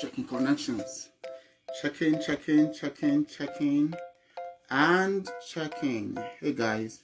checking 0.00 0.24
connections. 0.24 1.10
Checking, 1.80 2.20
checking, 2.20 2.72
checking, 2.72 3.26
checking, 3.26 3.94
and 4.70 5.28
checking. 5.48 6.16
Hey 6.40 6.52
guys, 6.52 7.00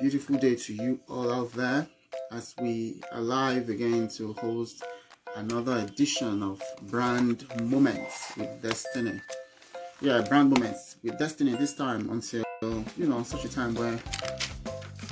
beautiful 0.00 0.36
day 0.36 0.54
to 0.56 0.74
you 0.74 1.00
all 1.08 1.32
out 1.32 1.52
there 1.52 1.86
as 2.30 2.54
we 2.60 3.00
are 3.12 3.20
live 3.20 3.68
again 3.68 4.08
to 4.08 4.32
host 4.34 4.84
another 5.36 5.78
edition 5.78 6.42
of 6.42 6.62
Brand 6.82 7.46
Moments 7.62 8.32
with 8.36 8.62
Destiny. 8.62 9.20
Yeah, 10.00 10.22
Brand 10.22 10.50
Moments 10.50 10.96
with 11.02 11.18
Destiny 11.18 11.54
this 11.56 11.74
time 11.74 12.10
until, 12.10 12.44
you 12.96 13.06
know, 13.06 13.22
such 13.22 13.44
a 13.44 13.48
time 13.48 13.74
where 13.74 13.98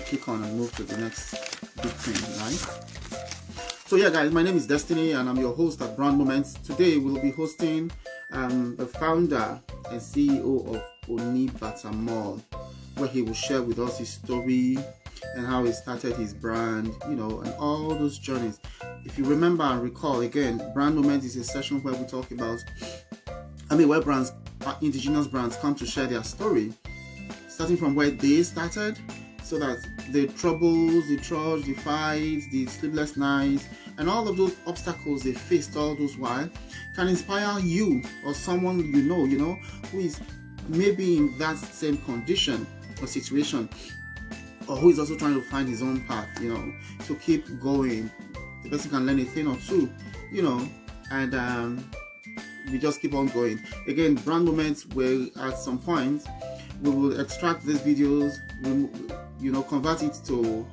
kick 0.07 0.29
on 0.29 0.43
and 0.43 0.57
move 0.57 0.75
to 0.77 0.85
the 0.85 0.97
next 0.99 1.33
big 1.83 1.93
thing, 1.93 2.39
right? 2.41 2.86
So 3.87 3.95
yeah, 3.95 4.11
guys, 4.11 4.33
my 4.33 4.43
name 4.43 4.57
is 4.57 4.67
Destiny, 4.67 5.13
and 5.13 5.29
I'm 5.29 5.37
your 5.37 5.55
host 5.55 5.81
at 5.81 5.95
Brand 5.95 6.19
Moments. 6.19 6.55
Today 6.55 6.97
we'll 6.97 7.23
be 7.23 7.31
hosting 7.31 7.89
um, 8.33 8.75
the 8.75 8.85
founder 8.85 9.61
and 9.93 10.01
CEO 10.01 10.75
of 10.75 10.83
Oni 11.09 11.49
Mall, 11.93 12.41
where 12.97 13.09
he 13.09 13.23
will 13.23 13.33
share 13.33 13.63
with 13.63 13.79
us 13.79 13.99
his 13.99 14.09
story 14.09 14.77
and 15.37 15.47
how 15.47 15.63
he 15.63 15.71
started 15.71 16.17
his 16.17 16.35
brand, 16.35 16.97
you 17.09 17.15
know, 17.15 17.43
and 17.43 17.55
all 17.61 17.91
those 17.91 18.19
journeys. 18.19 18.59
If 19.05 19.17
you 19.17 19.25
remember 19.25 19.63
and 19.63 19.81
recall, 19.81 20.23
again, 20.23 20.61
Brand 20.75 20.97
Moments 20.97 21.25
is 21.25 21.37
a 21.37 21.45
session 21.45 21.81
where 21.85 21.95
we 21.95 22.07
talk 22.07 22.33
about, 22.33 22.59
I 23.71 23.77
mean, 23.77 23.87
where 23.87 24.01
brands, 24.01 24.33
uh, 24.63 24.75
indigenous 24.83 25.29
brands, 25.29 25.55
come 25.59 25.77
to 25.77 25.87
share 25.87 26.07
their 26.07 26.25
story, 26.25 26.73
starting 27.47 27.77
from 27.77 27.95
where 27.95 28.11
they 28.11 28.43
started 28.43 28.99
so 29.47 29.61
that 29.61 29.79
the 30.11 30.27
troubles, 30.27 31.07
the 31.07 31.17
trudge, 31.17 31.65
the 31.67 31.75
fights, 31.75 32.49
the 32.49 32.67
sleepless 32.67 33.17
nights, 33.17 33.69
and 33.97 34.11
all 34.11 34.27
of 34.27 34.37
those 34.37 34.57
obstacles 34.67 35.23
they 35.23 35.33
faced 35.33 35.77
all 35.77 35.95
those 35.95 36.17
while 36.19 36.51
can 36.97 37.07
inspire 37.07 37.61
you 37.61 38.03
or 38.25 38.35
someone 38.35 38.81
you 38.93 39.03
know, 39.03 39.25
you 39.25 39.39
know, 39.39 39.55
who 39.93 40.01
is 40.01 40.21
maybe 40.69 41.17
in 41.17 41.39
that 41.39 41.57
same 41.57 41.97
condition 41.99 42.67
or 43.01 43.07
situation, 43.07 43.69
or 44.67 44.77
who 44.77 44.91
is 44.91 44.99
also 44.99 45.17
trying 45.17 45.35
to 45.35 45.43
find 45.43 45.69
his 45.69 45.81
own 45.81 46.01
path, 46.07 46.29
you 46.41 46.53
know, 46.53 46.75
to 47.05 47.15
keep 47.15 47.47
going. 47.61 48.11
The 48.65 48.71
person 48.71 48.91
can 48.91 49.07
learn 49.07 49.21
a 49.21 49.25
thing 49.25 49.47
or 49.47 49.57
two, 49.59 49.89
you 50.33 50.43
know, 50.43 50.69
and 51.13 51.37
um, 51.37 51.89
we 52.73 52.79
just 52.79 53.01
keep 53.01 53.15
on 53.15 53.29
going. 53.29 53.61
Again, 53.87 54.17
brand 54.17 54.45
moments 54.45 54.87
where 54.87 55.27
at 55.41 55.57
some 55.57 55.79
point 55.79 56.25
we 56.83 56.91
will 56.91 57.21
extract 57.21 57.65
these 57.65 57.79
videos, 57.79 58.39
you 59.41 59.53
know, 59.53 59.63
convert 59.63 60.03
it 60.03 60.19
to 60.27 60.67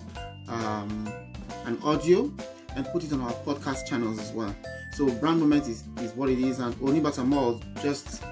um, 0.48 1.12
an 1.66 1.78
audio 1.84 2.32
and 2.76 2.86
put 2.88 3.04
it 3.04 3.14
on 3.14 3.22
our 3.22 3.34
podcast 3.46 3.88
channels 3.88 4.20
as 4.20 4.32
well. 4.32 4.56
So 4.94 5.10
brand 5.10 5.40
moment 5.40 5.68
is, 5.68 5.84
is 6.02 6.14
what 6.14 6.30
it 6.30 6.40
is 6.40 6.60
and 6.60 6.76
only 6.82 7.00
but 7.00 7.14
Onibata 7.14 7.26
Mall 7.26 7.62
just 7.82 8.24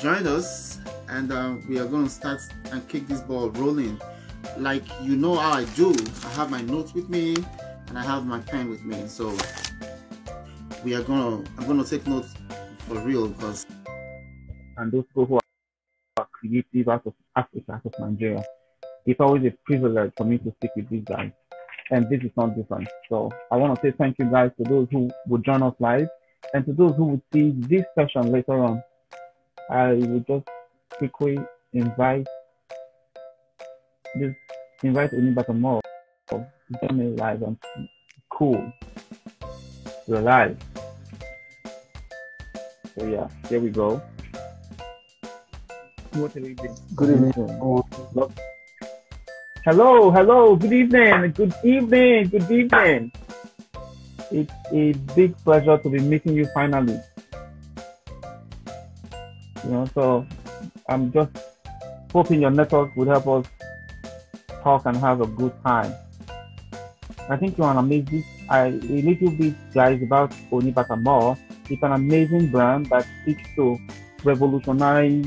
joined 0.00 0.26
us 0.26 0.78
and 1.08 1.32
uh, 1.32 1.54
we 1.68 1.78
are 1.78 1.86
going 1.86 2.04
to 2.04 2.10
start 2.10 2.40
and 2.70 2.86
kick 2.88 3.06
this 3.08 3.20
ball 3.20 3.50
rolling. 3.50 4.00
Like 4.58 4.84
you 5.02 5.16
know 5.16 5.34
how 5.34 5.52
I 5.52 5.64
do. 5.76 5.94
I 6.24 6.28
have 6.34 6.50
my 6.50 6.60
notes 6.62 6.94
with 6.94 7.08
me 7.08 7.36
and 7.88 7.98
I 7.98 8.04
have 8.04 8.26
my 8.26 8.40
pen 8.40 8.70
with 8.70 8.84
me. 8.84 9.08
So 9.08 9.36
we 10.84 10.94
are 10.94 11.02
gonna 11.02 11.44
I'm 11.58 11.66
gonna 11.66 11.84
take 11.84 12.06
notes 12.06 12.34
for 12.80 12.98
real 13.00 13.28
because 13.28 13.66
and 14.76 14.92
those 14.92 15.04
people 15.06 15.26
who 15.26 15.40
are 16.16 16.28
creative 16.30 16.88
out 16.88 17.06
of 17.06 17.14
Africa, 17.34 17.72
out 17.72 17.86
of 17.86 17.94
Nigeria 17.98 18.44
it's 19.06 19.20
always 19.20 19.44
a 19.44 19.50
privilege 19.64 20.12
for 20.16 20.24
me 20.24 20.38
to 20.38 20.52
speak 20.56 20.70
with 20.76 20.88
these 20.88 21.04
guys. 21.04 21.30
And 21.90 22.08
this 22.08 22.20
is 22.22 22.30
not 22.36 22.56
different. 22.56 22.88
So 23.10 23.30
I 23.50 23.56
want 23.56 23.74
to 23.74 23.80
say 23.82 23.94
thank 23.96 24.18
you 24.18 24.30
guys 24.30 24.50
to 24.56 24.64
those 24.64 24.88
who 24.90 25.10
would 25.26 25.44
join 25.44 25.62
us 25.62 25.74
live 25.78 26.08
and 26.54 26.64
to 26.66 26.72
those 26.72 26.94
who 26.96 27.04
would 27.04 27.22
see 27.32 27.52
this 27.56 27.84
session 27.94 28.32
later 28.32 28.58
on. 28.58 28.82
I 29.70 29.92
would 29.94 30.26
just 30.26 30.46
quickly 30.90 31.38
invite 31.72 32.26
this 34.16 34.34
invite 34.82 35.10
Onibata 35.12 35.58
Mall 35.58 35.80
to 36.28 36.46
join 36.82 36.98
me 36.98 37.16
live 37.16 37.42
and 37.42 37.58
cool. 38.30 38.72
We're 40.06 40.20
live. 40.20 40.58
So 42.96 43.06
yeah, 43.06 43.28
here 43.48 43.60
we 43.60 43.70
go. 43.70 44.02
Good 46.12 46.36
evening. 46.36 46.76
Good 46.94 47.10
evening. 47.10 48.44
Hello, 49.64 50.10
hello, 50.10 50.56
good 50.56 50.74
evening, 50.74 51.32
good 51.32 51.54
evening, 51.64 52.28
good 52.28 52.50
evening. 52.50 53.10
It's 54.30 54.52
a 54.70 54.92
big 55.16 55.34
pleasure 55.38 55.78
to 55.78 55.88
be 55.88 56.00
meeting 56.00 56.34
you 56.36 56.44
finally. 56.52 57.00
You 59.64 59.70
know, 59.70 59.86
so 59.94 60.26
I'm 60.86 61.10
just 61.12 61.32
hoping 62.12 62.42
your 62.42 62.50
network 62.50 62.94
would 62.94 63.08
help 63.08 63.26
us 63.26 63.46
talk 64.62 64.84
and 64.84 64.98
have 64.98 65.22
a 65.22 65.26
good 65.26 65.54
time. 65.64 65.94
I 67.30 67.38
think 67.38 67.56
you're 67.56 67.70
an 67.70 67.78
amazing, 67.78 68.22
I, 68.50 68.66
a 68.66 69.00
little 69.00 69.30
bit, 69.30 69.54
guys, 69.72 70.02
about 70.02 70.32
Onibata 70.52 71.00
Mall. 71.00 71.38
It's 71.70 71.82
an 71.82 71.92
amazing 71.92 72.50
brand 72.50 72.90
that 72.90 73.06
seeks 73.24 73.48
to 73.56 73.78
revolutionize 74.24 75.24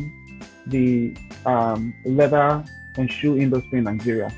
the 0.67 1.17
um, 1.43 1.91
leather 2.05 2.63
and 2.97 3.11
shoe 3.11 3.37
industry 3.37 3.79
in 3.79 3.85
Nigeria. 3.85 4.31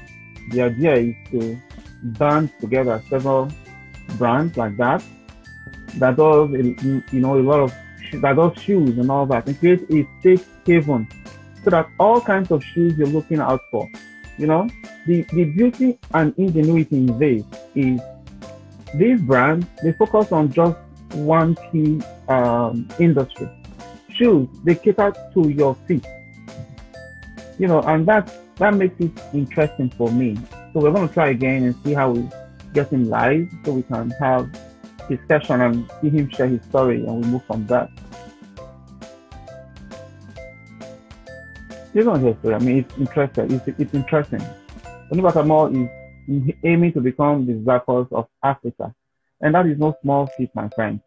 The 0.51 0.61
idea 0.63 0.93
is 0.95 1.15
to 1.31 1.59
band 2.03 2.51
together 2.59 3.01
several 3.09 3.51
brands 4.17 4.57
like 4.57 4.75
that 4.77 5.03
that 5.95 6.15
does 6.15 6.49
you 6.51 7.03
know 7.19 7.37
a 7.37 7.41
lot 7.41 7.59
of 7.59 7.73
that 8.21 8.35
does 8.35 8.61
shoes 8.61 8.97
and 8.97 9.11
all 9.11 9.25
that 9.25 9.45
and 9.47 9.59
create 9.59 9.81
a 9.91 10.07
safe 10.23 10.47
haven 10.65 11.07
so 11.63 11.69
that 11.69 11.87
all 11.99 12.21
kinds 12.21 12.51
of 12.51 12.63
shoes 12.63 12.97
you're 12.97 13.07
looking 13.07 13.39
out 13.39 13.61
for 13.69 13.87
you 14.39 14.47
know? 14.47 14.67
The 15.05 15.23
the 15.33 15.43
beauty 15.43 15.99
and 16.13 16.33
ingenuity 16.37 16.95
in 16.97 17.19
this 17.19 17.43
is 17.75 17.99
these 18.95 19.21
brands 19.21 19.67
they 19.83 19.91
focus 19.91 20.31
on 20.31 20.51
just 20.51 20.77
one 21.13 21.55
key 21.71 22.01
um, 22.29 22.87
industry. 22.99 23.49
Shoes 24.15 24.47
they 24.63 24.75
cater 24.75 25.13
to 25.33 25.49
your 25.49 25.75
feet. 25.87 26.05
You 27.59 27.67
know 27.67 27.81
and 27.81 28.07
that's 28.07 28.33
that 28.59 28.73
makes 28.73 28.99
it 28.99 29.11
interesting 29.33 29.89
for 29.89 30.11
me. 30.11 30.37
So 30.73 30.81
we're 30.81 30.91
going 30.91 31.07
to 31.07 31.13
try 31.13 31.29
again 31.29 31.63
and 31.63 31.75
see 31.83 31.93
how 31.93 32.11
we 32.11 32.29
get 32.73 32.89
him 32.89 33.09
live 33.09 33.49
so 33.65 33.71
we 33.71 33.83
can 33.83 34.11
have 34.11 34.49
discussion 35.09 35.61
and 35.61 35.89
see 36.01 36.09
him 36.09 36.29
share 36.29 36.47
his 36.47 36.61
story 36.63 36.97
and 36.97 37.23
we 37.23 37.31
move 37.31 37.43
from 37.45 37.65
that. 37.67 37.89
You 41.93 42.03
don't 42.03 42.21
hear 42.21 42.37
story. 42.39 42.55
I 42.55 42.59
mean, 42.59 42.77
it's 42.79 42.97
interesting. 42.97 43.51
It's, 43.51 43.79
it's 43.79 43.93
interesting. 43.93 44.41
Onibata 45.11 45.45
Mall 45.45 45.75
is 45.75 46.53
aiming 46.63 46.93
to 46.93 47.01
become 47.01 47.47
the 47.47 47.53
Zappos 47.53 48.11
of 48.11 48.27
Africa. 48.43 48.93
And 49.41 49.55
that 49.55 49.65
is 49.65 49.79
no 49.79 49.95
small 50.03 50.27
feat, 50.37 50.51
my 50.53 50.69
friend, 50.75 50.99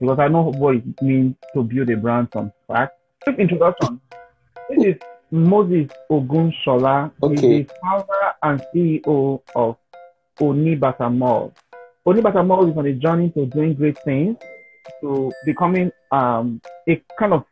because 0.00 0.18
I 0.18 0.28
know 0.28 0.50
what 0.52 0.74
it 0.76 1.02
means 1.02 1.36
to 1.54 1.62
build 1.62 1.88
a 1.88 1.96
brand 1.96 2.28
from 2.32 2.52
scratch. 2.64 2.90
Quick 3.22 3.38
introduction. 3.38 4.00
This 4.68 4.96
is 4.96 4.96
Moses 5.30 5.90
Ogunshola 6.10 7.10
okay. 7.22 7.60
is 7.60 7.66
the 7.66 7.74
founder 7.82 8.32
and 8.42 8.62
CEO 8.74 9.40
of 9.54 9.76
Onibata 10.38 11.14
Mall. 11.14 11.52
Onibata 12.06 12.46
Mall 12.46 12.70
is 12.70 12.76
on 12.76 12.86
a 12.86 12.92
journey 12.92 13.30
to 13.30 13.46
doing 13.46 13.74
great 13.74 13.98
things, 14.04 14.36
to 15.00 15.32
becoming 15.44 15.90
um, 16.12 16.60
a 16.88 17.02
kind 17.18 17.32
of 17.32 17.44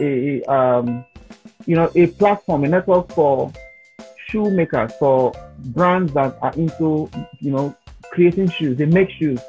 a 0.00 0.42
um, 0.44 1.04
you 1.66 1.76
know 1.76 1.90
a 1.94 2.06
platform, 2.08 2.64
a 2.64 2.68
network 2.68 3.10
for 3.12 3.52
shoemakers, 4.28 4.92
for 4.98 5.32
brands 5.66 6.12
that 6.12 6.36
are 6.42 6.52
into 6.52 7.10
you 7.40 7.50
know 7.50 7.74
creating 8.10 8.50
shoes. 8.50 8.76
They 8.76 8.86
make 8.86 9.10
shoes, 9.10 9.40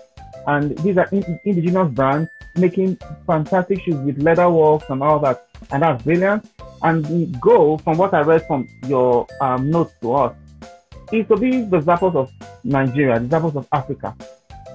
and 0.48 0.78
these 0.80 0.98
are 0.98 1.08
in- 1.12 1.40
indigenous 1.44 1.92
brands 1.94 2.30
making 2.56 2.98
fantastic 3.28 3.82
shoes 3.82 3.96
with 3.96 4.22
leather 4.22 4.50
works 4.50 4.86
and 4.90 5.04
all 5.04 5.20
that, 5.20 5.48
and 5.72 5.84
that's 5.84 6.02
brilliant. 6.04 6.50
And 6.84 7.06
the 7.06 7.26
goal, 7.40 7.78
from 7.80 7.98
what 7.98 8.14
I 8.14 8.22
read 8.22 8.46
from 8.48 8.68
your 8.88 9.28
um, 9.42 9.70
notes 9.70 9.94
to 10.02 10.14
us, 10.14 10.36
is 11.12 11.28
to 11.28 11.38
be 11.38 11.62
the 11.62 11.80
Zappos 11.80 12.16
of 12.16 12.32
Nigeria, 12.64 13.20
the 13.20 13.28
Zappos 13.28 13.56
of 13.56 13.68
Africa. 13.72 14.16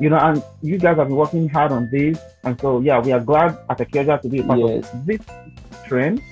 You 0.00 0.10
know, 0.10 0.18
and 0.18 0.42
you 0.62 0.78
guys 0.78 0.96
have 0.96 1.08
been 1.08 1.16
working 1.16 1.48
hard 1.48 1.72
on 1.72 1.90
this. 1.90 2.18
And 2.44 2.58
so, 2.60 2.80
yeah, 2.80 3.00
we 3.00 3.12
are 3.12 3.20
glad 3.20 3.58
at 3.68 3.78
Akioja 3.78 4.20
to 4.22 4.28
be 4.28 4.40
a 4.40 4.44
part 4.44 4.58
yes. 4.60 4.92
of 4.92 5.06
this 5.06 5.20
trend. 5.86 6.22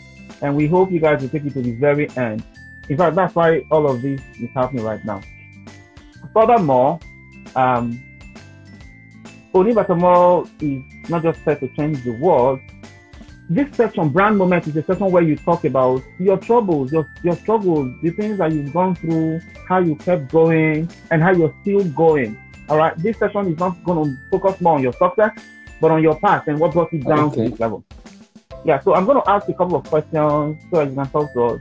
And 0.40 0.56
we 0.56 0.66
hope 0.66 0.90
you 0.90 1.00
guys 1.00 1.20
will 1.20 1.28
take 1.28 1.44
it 1.44 1.52
to 1.52 1.62
the 1.62 1.72
very 1.72 2.08
end. 2.16 2.42
In 2.88 2.96
fact, 2.96 3.16
that's 3.16 3.34
why 3.34 3.62
all 3.70 3.88
of 3.90 4.00
this 4.00 4.20
is 4.40 4.48
happening 4.54 4.84
right 4.84 5.04
now. 5.04 5.20
Furthermore, 6.32 6.98
um, 7.56 8.02
Onibata 9.52 9.98
Mall 9.98 10.48
is 10.60 10.82
not 11.10 11.22
just 11.22 11.42
set 11.44 11.60
to 11.60 11.68
change 11.68 12.02
the 12.04 12.12
world, 12.12 12.60
this 13.50 13.74
section, 13.74 14.08
brand 14.10 14.36
moment, 14.36 14.66
is 14.66 14.76
a 14.76 14.82
section 14.82 15.10
where 15.10 15.22
you 15.22 15.36
talk 15.36 15.64
about 15.64 16.02
your 16.18 16.36
troubles, 16.36 16.92
your 16.92 17.08
your 17.22 17.36
struggles, 17.36 17.94
the 18.02 18.10
things 18.10 18.38
that 18.38 18.52
you've 18.52 18.72
gone 18.72 18.94
through, 18.94 19.40
how 19.68 19.78
you 19.78 19.96
kept 19.96 20.30
going, 20.30 20.90
and 21.10 21.22
how 21.22 21.32
you're 21.32 21.54
still 21.62 21.84
going. 21.90 22.38
All 22.68 22.76
right. 22.76 22.96
This 22.98 23.18
session 23.18 23.52
is 23.52 23.58
not 23.58 23.82
going 23.84 24.04
to 24.04 24.20
focus 24.30 24.60
more 24.60 24.74
on 24.74 24.82
your 24.82 24.92
success. 24.92 25.32
but 25.80 25.90
on 25.90 26.02
your 26.02 26.18
path 26.18 26.48
and 26.48 26.58
what 26.58 26.72
brought 26.72 26.92
you 26.92 27.00
down 27.00 27.30
okay. 27.30 27.44
to 27.44 27.50
this 27.50 27.60
level. 27.60 27.84
Yeah, 28.64 28.80
so 28.80 28.94
I'm 28.94 29.06
going 29.06 29.20
to 29.22 29.30
ask 29.30 29.48
a 29.48 29.54
couple 29.54 29.76
of 29.76 29.84
questions 29.84 30.60
so 30.70 30.82
you 30.82 30.94
can 30.94 31.08
talk 31.10 31.32
to 31.32 31.44
us. 31.44 31.60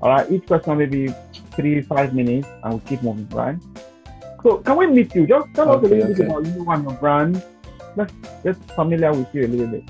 All 0.00 0.10
right, 0.10 0.30
each 0.30 0.46
question 0.46 0.78
maybe 0.78 1.14
three, 1.54 1.80
five 1.82 2.14
minutes, 2.14 2.48
and 2.62 2.74
we'll 2.74 2.80
keep 2.80 3.02
moving, 3.02 3.28
right? 3.30 3.56
So, 4.42 4.58
can 4.58 4.76
we 4.76 4.86
meet 4.88 5.14
you? 5.14 5.26
Just 5.26 5.54
tell 5.54 5.70
okay, 5.70 5.86
us 5.86 5.92
a 5.92 5.94
little 5.94 6.10
okay. 6.10 6.22
bit 6.22 6.26
about 6.26 6.46
you 6.46 6.70
and 6.70 6.82
your 6.84 6.94
brand. 6.94 7.42
Let's 7.94 8.12
get 8.42 8.56
familiar 8.74 9.12
with 9.12 9.32
you 9.34 9.46
a 9.46 9.48
little 9.48 9.66
bit. 9.68 9.84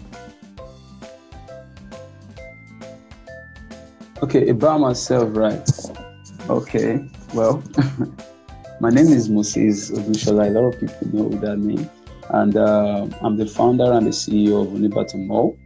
Okay, 4.23 4.51
about 4.51 4.79
myself, 4.79 5.37
right? 5.37 5.69
Okay, 6.49 7.05
well, 7.35 7.61
my 8.81 8.89
name 8.89 9.09
is 9.09 9.29
Moses 9.29 9.91
Odushola. 9.91 10.47
A 10.47 10.51
lot 10.51 10.73
of 10.73 10.81
people 10.81 11.09
know 11.13 11.29
that 11.41 11.59
name. 11.59 11.91
And 12.29 12.57
uh, 12.57 13.09
I'm 13.21 13.37
the 13.37 13.47
founder 13.47 13.93
and 13.93 14.07
the 14.07 14.11
CEO 14.11 14.63
of 14.63 14.69
Onibata 14.69 15.17
Mall. 15.17 15.59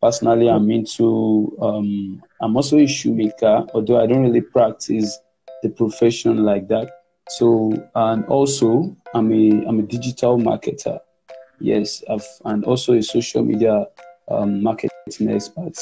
Personally, 0.00 0.50
I'm 0.50 0.68
into, 0.72 1.56
um, 1.62 2.20
I'm 2.40 2.56
also 2.56 2.76
a 2.78 2.88
shoemaker, 2.88 3.66
although 3.72 4.02
I 4.02 4.08
don't 4.08 4.24
really 4.24 4.40
practice 4.40 5.16
the 5.62 5.68
profession 5.68 6.42
like 6.42 6.66
that. 6.66 6.90
So, 7.28 7.72
and 7.94 8.24
also, 8.24 8.96
I'm 9.14 9.30
a, 9.32 9.64
I'm 9.64 9.78
a 9.78 9.82
digital 9.82 10.38
marketer. 10.38 10.98
Yes, 11.60 12.02
I've, 12.10 12.26
and 12.46 12.64
also 12.64 12.94
a 12.94 13.02
social 13.02 13.44
media 13.44 13.86
um, 14.28 14.60
marketing 14.60 15.30
expert. 15.30 15.78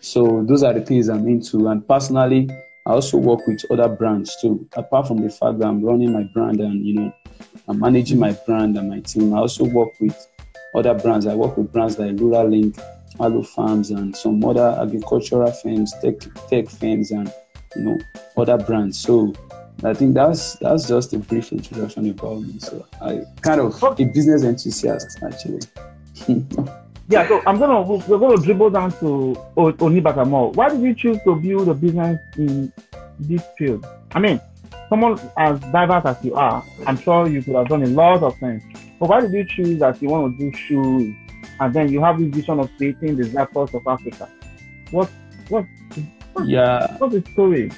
So, 0.00 0.44
those 0.46 0.62
are 0.62 0.72
the 0.72 0.80
things 0.80 1.08
I'm 1.08 1.26
into. 1.28 1.68
And 1.68 1.86
personally, 1.86 2.48
I 2.86 2.92
also 2.92 3.18
work 3.18 3.46
with 3.46 3.64
other 3.70 3.88
brands 3.88 4.36
too. 4.40 4.66
Apart 4.74 5.08
from 5.08 5.22
the 5.22 5.30
fact 5.30 5.58
that 5.58 5.66
I'm 5.66 5.84
running 5.84 6.12
my 6.12 6.22
brand 6.22 6.60
and 6.60 6.84
you 6.84 6.94
know 6.94 7.12
I'm 7.68 7.78
managing 7.78 8.18
my 8.18 8.32
brand 8.46 8.76
and 8.76 8.88
my 8.88 9.00
team, 9.00 9.34
I 9.34 9.38
also 9.38 9.64
work 9.64 9.90
with 10.00 10.16
other 10.74 10.94
brands. 10.94 11.26
I 11.26 11.34
work 11.34 11.56
with 11.56 11.72
brands 11.72 11.98
like 11.98 12.18
Rural 12.18 12.48
Link, 12.48 12.78
Alo 13.20 13.42
Farms, 13.42 13.90
and 13.90 14.16
some 14.16 14.42
other 14.44 14.76
agricultural 14.80 15.52
firms, 15.52 15.92
tech 16.02 16.14
tech 16.48 16.68
firms, 16.68 17.10
and 17.10 17.32
you 17.76 17.82
know 17.82 17.98
other 18.36 18.56
brands. 18.56 18.98
So 18.98 19.34
I 19.84 19.92
think 19.94 20.14
that's 20.14 20.54
that's 20.56 20.88
just 20.88 21.12
a 21.12 21.18
brief 21.18 21.52
introduction 21.52 22.08
about 22.10 22.40
me. 22.40 22.58
So 22.58 22.86
I 23.00 23.20
kind 23.42 23.60
of 23.60 23.82
a 23.82 24.04
business 24.04 24.42
enthusiast 24.42 25.18
actually. 25.22 25.60
Yeah, 27.10 27.26
so 27.26 27.42
I'm 27.44 27.58
gonna 27.58 27.82
we're 27.82 28.18
gonna 28.18 28.36
dribble 28.36 28.70
down 28.70 28.92
to 29.00 29.34
Onibata 29.56 30.24
Mall. 30.24 30.52
Why 30.52 30.68
did 30.68 30.80
you 30.80 30.94
choose 30.94 31.18
to 31.24 31.34
build 31.34 31.68
a 31.68 31.74
business 31.74 32.20
in 32.36 32.72
this 33.18 33.42
field? 33.58 33.84
I 34.12 34.20
mean, 34.20 34.40
someone 34.88 35.18
as 35.36 35.58
diverse 35.58 36.04
as 36.04 36.24
you 36.24 36.36
are, 36.36 36.64
I'm 36.86 36.96
sure 36.96 37.26
you 37.26 37.42
could 37.42 37.56
have 37.56 37.66
done 37.66 37.82
a 37.82 37.88
lot 37.88 38.22
of 38.22 38.38
things. 38.38 38.62
But 39.00 39.08
why 39.08 39.22
did 39.22 39.32
you 39.32 39.44
choose 39.44 39.80
that 39.80 40.00
you 40.00 40.08
want 40.08 40.38
to 40.38 40.50
do 40.50 40.56
shoes, 40.56 41.16
and 41.58 41.74
then 41.74 41.92
you 41.92 42.00
have 42.00 42.20
this 42.20 42.28
vision 42.28 42.60
of 42.60 42.70
creating 42.76 43.16
the 43.16 43.24
Zappos 43.24 43.74
of 43.74 43.84
Africa? 43.88 44.28
What 44.92 45.10
what? 45.48 45.66
Yeah. 46.44 46.96
What's 46.98 47.14
the 47.14 47.24
story? 47.32 47.72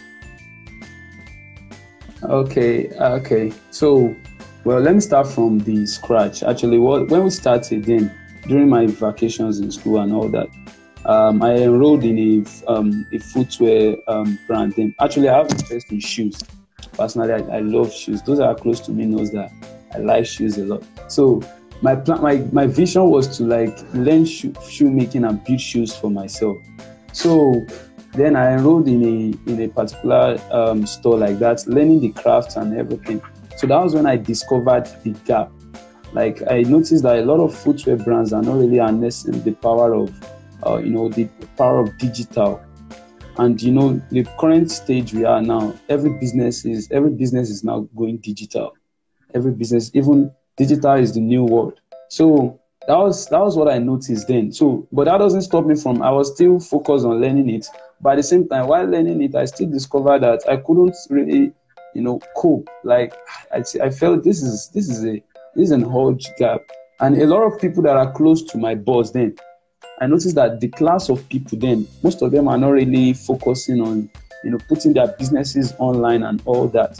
Okay, 2.22 2.90
okay. 2.90 3.50
So, 3.70 4.14
well, 4.64 4.80
let 4.80 4.94
me 4.94 5.00
start 5.00 5.26
from 5.26 5.58
the 5.60 5.86
scratch. 5.86 6.42
Actually, 6.42 6.76
what 6.76 7.08
when 7.08 7.24
we 7.24 7.30
started 7.30 7.84
then 7.84 8.14
during 8.42 8.68
my 8.68 8.86
vacations 8.86 9.60
in 9.60 9.70
school 9.70 10.00
and 10.00 10.12
all 10.12 10.28
that, 10.28 10.48
um, 11.04 11.42
I 11.42 11.54
enrolled 11.56 12.04
in 12.04 12.18
a, 12.18 12.70
um, 12.70 13.06
a 13.12 13.18
footwear 13.18 13.96
um, 14.08 14.38
brand. 14.46 14.74
Then 14.76 14.94
actually, 15.00 15.28
I 15.28 15.38
have 15.38 15.50
interest 15.50 15.90
in 15.90 16.00
shoes. 16.00 16.40
Personally, 16.92 17.32
I, 17.32 17.56
I, 17.56 17.60
love 17.60 17.92
shoes. 17.92 18.22
Those 18.22 18.38
are 18.38 18.54
close 18.54 18.80
to 18.80 18.92
me 18.92 19.06
knows 19.06 19.32
that 19.32 19.50
I 19.94 19.98
like 19.98 20.26
shoes 20.26 20.58
a 20.58 20.64
lot. 20.64 20.84
So 21.08 21.42
my 21.80 21.96
plan, 21.96 22.22
my, 22.22 22.36
my 22.52 22.66
vision 22.66 23.04
was 23.04 23.36
to 23.38 23.44
like 23.44 23.76
learn 23.94 24.24
shoe, 24.24 24.54
shoemaking 24.68 25.24
and 25.24 25.42
build 25.44 25.60
shoes 25.60 25.94
for 25.94 26.10
myself. 26.10 26.58
So 27.12 27.66
then 28.12 28.36
I 28.36 28.52
enrolled 28.52 28.88
in 28.88 29.02
a 29.02 29.50
in 29.50 29.62
a 29.62 29.68
particular 29.68 30.38
um, 30.50 30.86
store 30.86 31.18
like 31.18 31.38
that, 31.38 31.66
learning 31.66 32.00
the 32.00 32.10
craft 32.10 32.56
and 32.56 32.76
everything. 32.76 33.22
So 33.56 33.66
that 33.66 33.78
was 33.82 33.94
when 33.94 34.06
I 34.06 34.16
discovered 34.16 34.86
the 35.02 35.10
gap 35.24 35.50
like 36.12 36.42
I 36.50 36.62
noticed 36.62 37.02
that 37.04 37.18
a 37.18 37.24
lot 37.24 37.40
of 37.40 37.54
footwear 37.54 37.96
brands 37.96 38.32
are 38.32 38.42
not 38.42 38.56
really 38.56 38.78
harnessing 38.78 39.42
the 39.42 39.52
power 39.52 39.94
of, 39.94 40.12
uh, 40.66 40.76
you 40.76 40.90
know, 40.90 41.08
the 41.08 41.24
power 41.56 41.80
of 41.80 41.96
digital. 41.98 42.62
And 43.38 43.60
you 43.62 43.72
know, 43.72 44.00
the 44.10 44.26
current 44.38 44.70
stage 44.70 45.14
we 45.14 45.24
are 45.24 45.40
now, 45.40 45.74
every 45.88 46.18
business 46.18 46.66
is 46.66 46.90
every 46.90 47.10
business 47.10 47.48
is 47.48 47.64
now 47.64 47.88
going 47.96 48.18
digital. 48.18 48.76
Every 49.34 49.52
business, 49.52 49.90
even 49.94 50.30
digital, 50.58 50.94
is 50.94 51.14
the 51.14 51.20
new 51.20 51.44
word. 51.44 51.80
So 52.08 52.60
that 52.86 52.98
was 52.98 53.26
that 53.28 53.40
was 53.40 53.56
what 53.56 53.72
I 53.72 53.78
noticed 53.78 54.28
then. 54.28 54.52
So, 54.52 54.86
but 54.92 55.04
that 55.04 55.16
doesn't 55.16 55.42
stop 55.42 55.64
me 55.64 55.76
from. 55.76 56.02
I 56.02 56.10
was 56.10 56.34
still 56.34 56.60
focused 56.60 57.06
on 57.06 57.22
learning 57.22 57.48
it. 57.48 57.66
But 58.02 58.10
at 58.10 58.16
the 58.16 58.22
same 58.24 58.48
time, 58.48 58.66
while 58.66 58.84
learning 58.84 59.22
it, 59.22 59.34
I 59.34 59.46
still 59.46 59.70
discovered 59.70 60.22
that 60.22 60.42
I 60.46 60.58
couldn't 60.58 60.94
really, 61.08 61.52
you 61.94 62.02
know, 62.02 62.20
cope. 62.36 62.68
Like 62.84 63.14
I, 63.50 63.62
I 63.82 63.88
felt 63.88 64.24
this 64.24 64.42
is 64.42 64.68
this 64.74 64.90
is 64.90 65.06
a 65.06 65.22
this 65.54 65.66
is 65.66 65.70
an 65.72 65.90
huge 65.90 66.28
gap. 66.38 66.60
And 67.00 67.20
a 67.20 67.26
lot 67.26 67.42
of 67.42 67.60
people 67.60 67.82
that 67.82 67.96
are 67.96 68.12
close 68.12 68.42
to 68.44 68.58
my 68.58 68.74
boss 68.74 69.10
then, 69.10 69.36
I 70.00 70.06
noticed 70.06 70.34
that 70.36 70.60
the 70.60 70.68
class 70.68 71.08
of 71.08 71.28
people 71.28 71.58
then, 71.58 71.86
most 72.02 72.22
of 72.22 72.30
them 72.30 72.48
are 72.48 72.58
not 72.58 72.70
really 72.70 73.12
focusing 73.12 73.80
on, 73.80 74.10
you 74.44 74.50
know, 74.50 74.58
putting 74.68 74.92
their 74.92 75.08
businesses 75.18 75.74
online 75.78 76.22
and 76.22 76.42
all 76.44 76.68
that. 76.68 76.98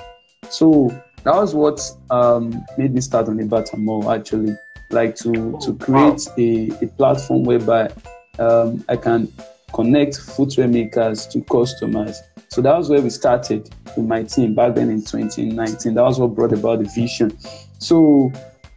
So 0.50 0.90
that 1.24 1.34
was 1.34 1.54
what 1.54 1.80
um, 2.10 2.64
made 2.76 2.94
me 2.94 3.00
start 3.00 3.26
Onibata 3.26 3.78
Mall 3.78 4.10
actually, 4.10 4.56
like 4.90 5.14
to 5.16 5.58
to 5.62 5.74
create 5.74 6.26
a, 6.36 6.70
a 6.84 6.88
platform 6.88 7.44
whereby 7.44 7.90
um, 8.38 8.84
I 8.88 8.96
can 8.96 9.32
connect 9.72 10.18
footwear 10.18 10.68
makers 10.68 11.26
to 11.28 11.40
customers. 11.42 12.20
So 12.48 12.60
that 12.60 12.76
was 12.76 12.90
where 12.90 13.00
we 13.00 13.10
started 13.10 13.70
with 13.96 14.06
my 14.06 14.24
team 14.24 14.54
back 14.54 14.74
then 14.74 14.90
in 14.90 15.00
2019. 15.00 15.94
That 15.94 16.02
was 16.02 16.18
what 16.18 16.34
brought 16.34 16.52
about 16.52 16.80
the 16.80 16.90
vision. 16.94 17.36
So 17.82 18.32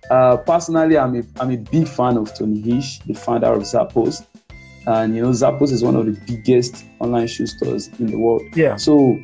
uh, 0.10 0.38
personally, 0.38 0.98
I'm 0.98 1.16
a, 1.16 1.24
I'm 1.40 1.52
a 1.52 1.58
big 1.58 1.88
fan 1.88 2.18
of 2.18 2.34
Tony 2.38 2.62
Hsieh, 2.62 3.06
the 3.06 3.14
founder 3.14 3.54
of 3.54 3.62
Zappos. 3.62 4.26
And 4.88 5.16
you 5.16 5.22
know, 5.22 5.30
Zappos 5.30 5.72
is 5.72 5.84
one 5.84 5.96
of 5.96 6.06
the 6.06 6.20
biggest 6.28 6.86
online 7.00 7.28
shoe 7.28 7.48
stores 7.48 7.88
in 8.00 8.08
the 8.08 8.18
world. 8.18 8.44
Yeah. 8.56 8.76
So 8.76 9.20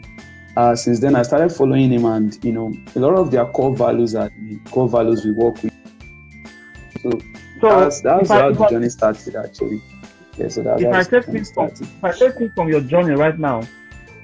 uh, 0.57 0.75
since 0.75 0.99
then, 0.99 1.15
I 1.15 1.21
started 1.21 1.51
following 1.51 1.91
him, 1.91 2.05
and 2.05 2.43
you 2.43 2.51
know, 2.51 2.73
a 2.95 2.99
lot 2.99 3.15
of 3.15 3.31
their 3.31 3.45
core 3.45 3.75
values 3.75 4.15
are 4.15 4.29
the 4.29 4.59
core 4.71 4.89
values 4.89 5.23
we 5.23 5.31
work 5.31 5.61
with. 5.61 5.71
So, 7.01 7.11
so 7.61 7.79
that's, 7.79 8.01
that's 8.01 8.29
how 8.29 8.49
I, 8.49 8.51
the 8.51 8.67
journey 8.69 8.89
started, 8.89 9.35
actually. 9.35 9.81
Yeah, 10.37 10.47
so 10.47 10.63
that's 10.63 10.81
if 10.81 10.93
I 10.93 11.03
take 11.03 11.25
things 11.25 11.51
from, 11.51 11.67
if 11.67 12.03
I 12.03 12.11
take 12.11 12.35
things 12.35 12.51
from 12.53 12.69
your 12.69 12.81
journey 12.81 13.15
right 13.15 13.38
now, 13.38 13.61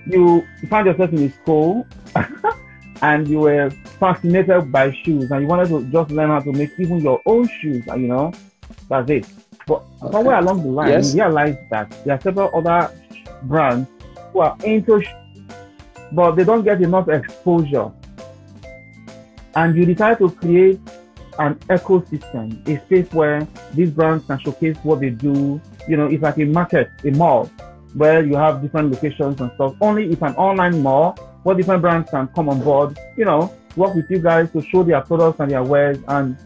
you, 0.06 0.48
found 0.70 0.88
yourself 0.88 1.12
in 1.12 1.24
a 1.24 1.32
school 1.32 1.88
and 3.02 3.28
you 3.28 3.40
were 3.40 3.70
fascinated 4.00 4.72
by 4.72 4.92
shoes 5.04 5.30
and 5.32 5.42
you 5.42 5.48
wanted 5.48 5.70
to 5.70 5.84
just 5.92 6.12
learn 6.12 6.30
how 6.30 6.40
to 6.40 6.52
make 6.52 6.72
even 6.80 7.00
your 7.00 7.22
own 7.26 7.48
shoes, 7.48 7.86
and 7.88 8.02
you 8.02 8.08
know, 8.08 8.34
that's 8.90 9.10
it. 9.10 9.28
But 9.66 9.84
okay. 10.02 10.12
somewhere 10.12 10.40
along 10.40 10.64
the 10.64 10.70
line, 10.70 10.90
yes. 10.90 11.14
you 11.14 11.22
realize 11.22 11.58
that 11.72 11.92
there 12.06 12.16
are 12.16 12.22
several 12.22 12.50
other 12.56 12.92
brands 13.44 13.90
who 14.32 14.40
are 14.40 14.58
into, 14.64 15.02
shoes, 15.02 15.14
but 16.12 16.32
they 16.32 16.44
don't 16.44 16.64
get 16.64 16.82
enough 16.82 17.10
exposure. 17.10 17.92
And 19.56 19.76
you 19.76 19.86
decide 19.86 20.20
to 20.20 20.30
create 20.32 20.80
an 21.40 21.56
ecosystem, 21.70 22.68
a 22.68 22.86
space 22.86 23.12
where 23.12 23.48
these 23.74 23.92
brands 23.92 24.26
can 24.26 24.40
showcase 24.40 24.78
what 24.84 25.00
they 25.00 25.10
do. 25.10 25.60
You 25.88 25.98
know, 25.98 26.08
it's 26.08 26.24
like 26.24 26.38
a 26.38 26.46
market, 26.46 26.90
a 27.04 27.12
mall, 27.12 27.46
where 27.94 28.24
you 28.26 28.36
have 28.36 28.62
different 28.62 28.92
locations 28.92 29.40
and 29.42 29.52
stuff. 29.56 29.76
Only 29.82 30.12
if 30.12 30.22
an 30.22 30.36
online 30.36 30.82
mall 30.82 31.18
what 31.48 31.56
different 31.56 31.82
brands 31.82 32.10
can 32.12 32.28
come 32.36 32.50
on 32.50 32.62
board, 32.62 33.00
you 33.16 33.24
know, 33.24 33.50
work 33.78 33.96
with 33.96 34.04
you 34.10 34.20
guys 34.20 34.52
to 34.52 34.62
show 34.62 34.84
their 34.84 35.00
products 35.00 35.40
and 35.40 35.50
their 35.50 35.64
wares 35.64 35.98
and 36.10 36.38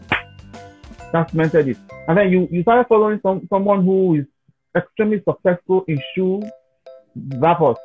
that's 1.12 1.32
cemented 1.32 1.66
it. 1.66 1.76
And 2.06 2.16
then 2.16 2.30
you, 2.30 2.46
you 2.52 2.62
started 2.62 2.86
following 2.86 3.18
some, 3.20 3.44
someone 3.50 3.84
who 3.84 4.14
is 4.14 4.26
extremely 4.76 5.20
successful 5.28 5.84
in 5.88 6.00
shoe 6.14 6.40
rappers, 7.16 7.78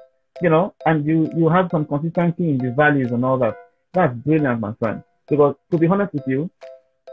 you 0.44 0.52
know, 0.52 0.76
and 0.86 1.08
you, 1.08 1.28
you 1.36 1.50
have 1.50 1.70
some 1.72 1.88
consistency 1.88 2.52
in 2.52 2.60
the 2.60 2.70
values 2.70 3.12
and 3.12 3.26
all 3.26 3.40
that. 3.40 3.58
That's 3.94 4.14
brilliant, 4.14 4.60
my 4.60 4.74
friend. 4.74 5.02
Because 5.28 5.56
to 5.72 5.78
be 5.80 5.88
honest 5.88 6.14
with 6.14 6.28
you, 6.28 6.52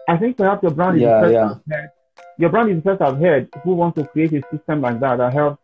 I 0.07 0.19
think 0.19 0.37
perhaps 0.37 0.63
your 0.63 0.73
brand 0.73 0.97
is 0.97 1.03
yeah, 1.05 1.15
the 1.15 1.23
first 1.23 1.33
yeah. 1.33 1.45
I've 1.45 1.81
heard, 1.81 1.91
your 2.37 2.51
brand 2.51 2.69
is 2.69 2.77
the 2.77 2.83
first 2.83 3.01
I've 3.01 3.19
heard 3.19 3.49
who 3.63 3.73
wants 3.73 3.99
to 3.99 4.07
create 4.07 4.35
a 4.35 4.43
system 4.53 4.83
like 4.83 5.01
that 5.01 5.17
that 5.17 5.33
helps 5.33 5.64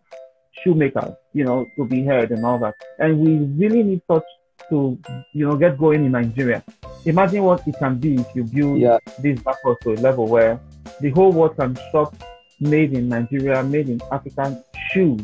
shoemakers, 0.53 1.15
you 1.33 1.45
know, 1.45 1.67
to 1.77 1.85
be 1.85 2.05
heard 2.05 2.31
and 2.31 2.45
all 2.45 2.59
that. 2.59 2.75
And 2.99 3.19
we 3.21 3.39
really 3.59 3.83
need 3.83 4.03
such 4.11 4.25
to, 4.69 4.99
you 5.33 5.47
know, 5.47 5.57
get 5.57 5.79
going 5.79 6.05
in 6.05 6.13
Nigeria. 6.13 6.63
Imagine 7.05 7.45
what 7.45 7.67
it 7.67 7.77
can 7.79 7.99
be 7.99 8.17
if 8.17 8.27
you 8.35 8.45
build 8.45 8.79
yeah. 8.79 8.99
this 9.21 9.41
backwards 9.41 9.81
to 9.83 9.93
a 9.93 9.97
level 9.97 10.27
where 10.27 10.61
the 11.01 11.11
whole 11.11 11.33
world 11.33 11.57
can 11.57 11.77
shop 11.91 12.15
made 12.61 12.93
in 12.93 13.09
Nigeria, 13.09 13.63
made 13.63 13.89
in 13.89 14.01
African 14.13 14.63
shoes, 14.91 15.21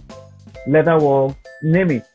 leather 0.67 0.99
work, 0.99 1.37
name 1.63 1.91
it, 1.91 2.07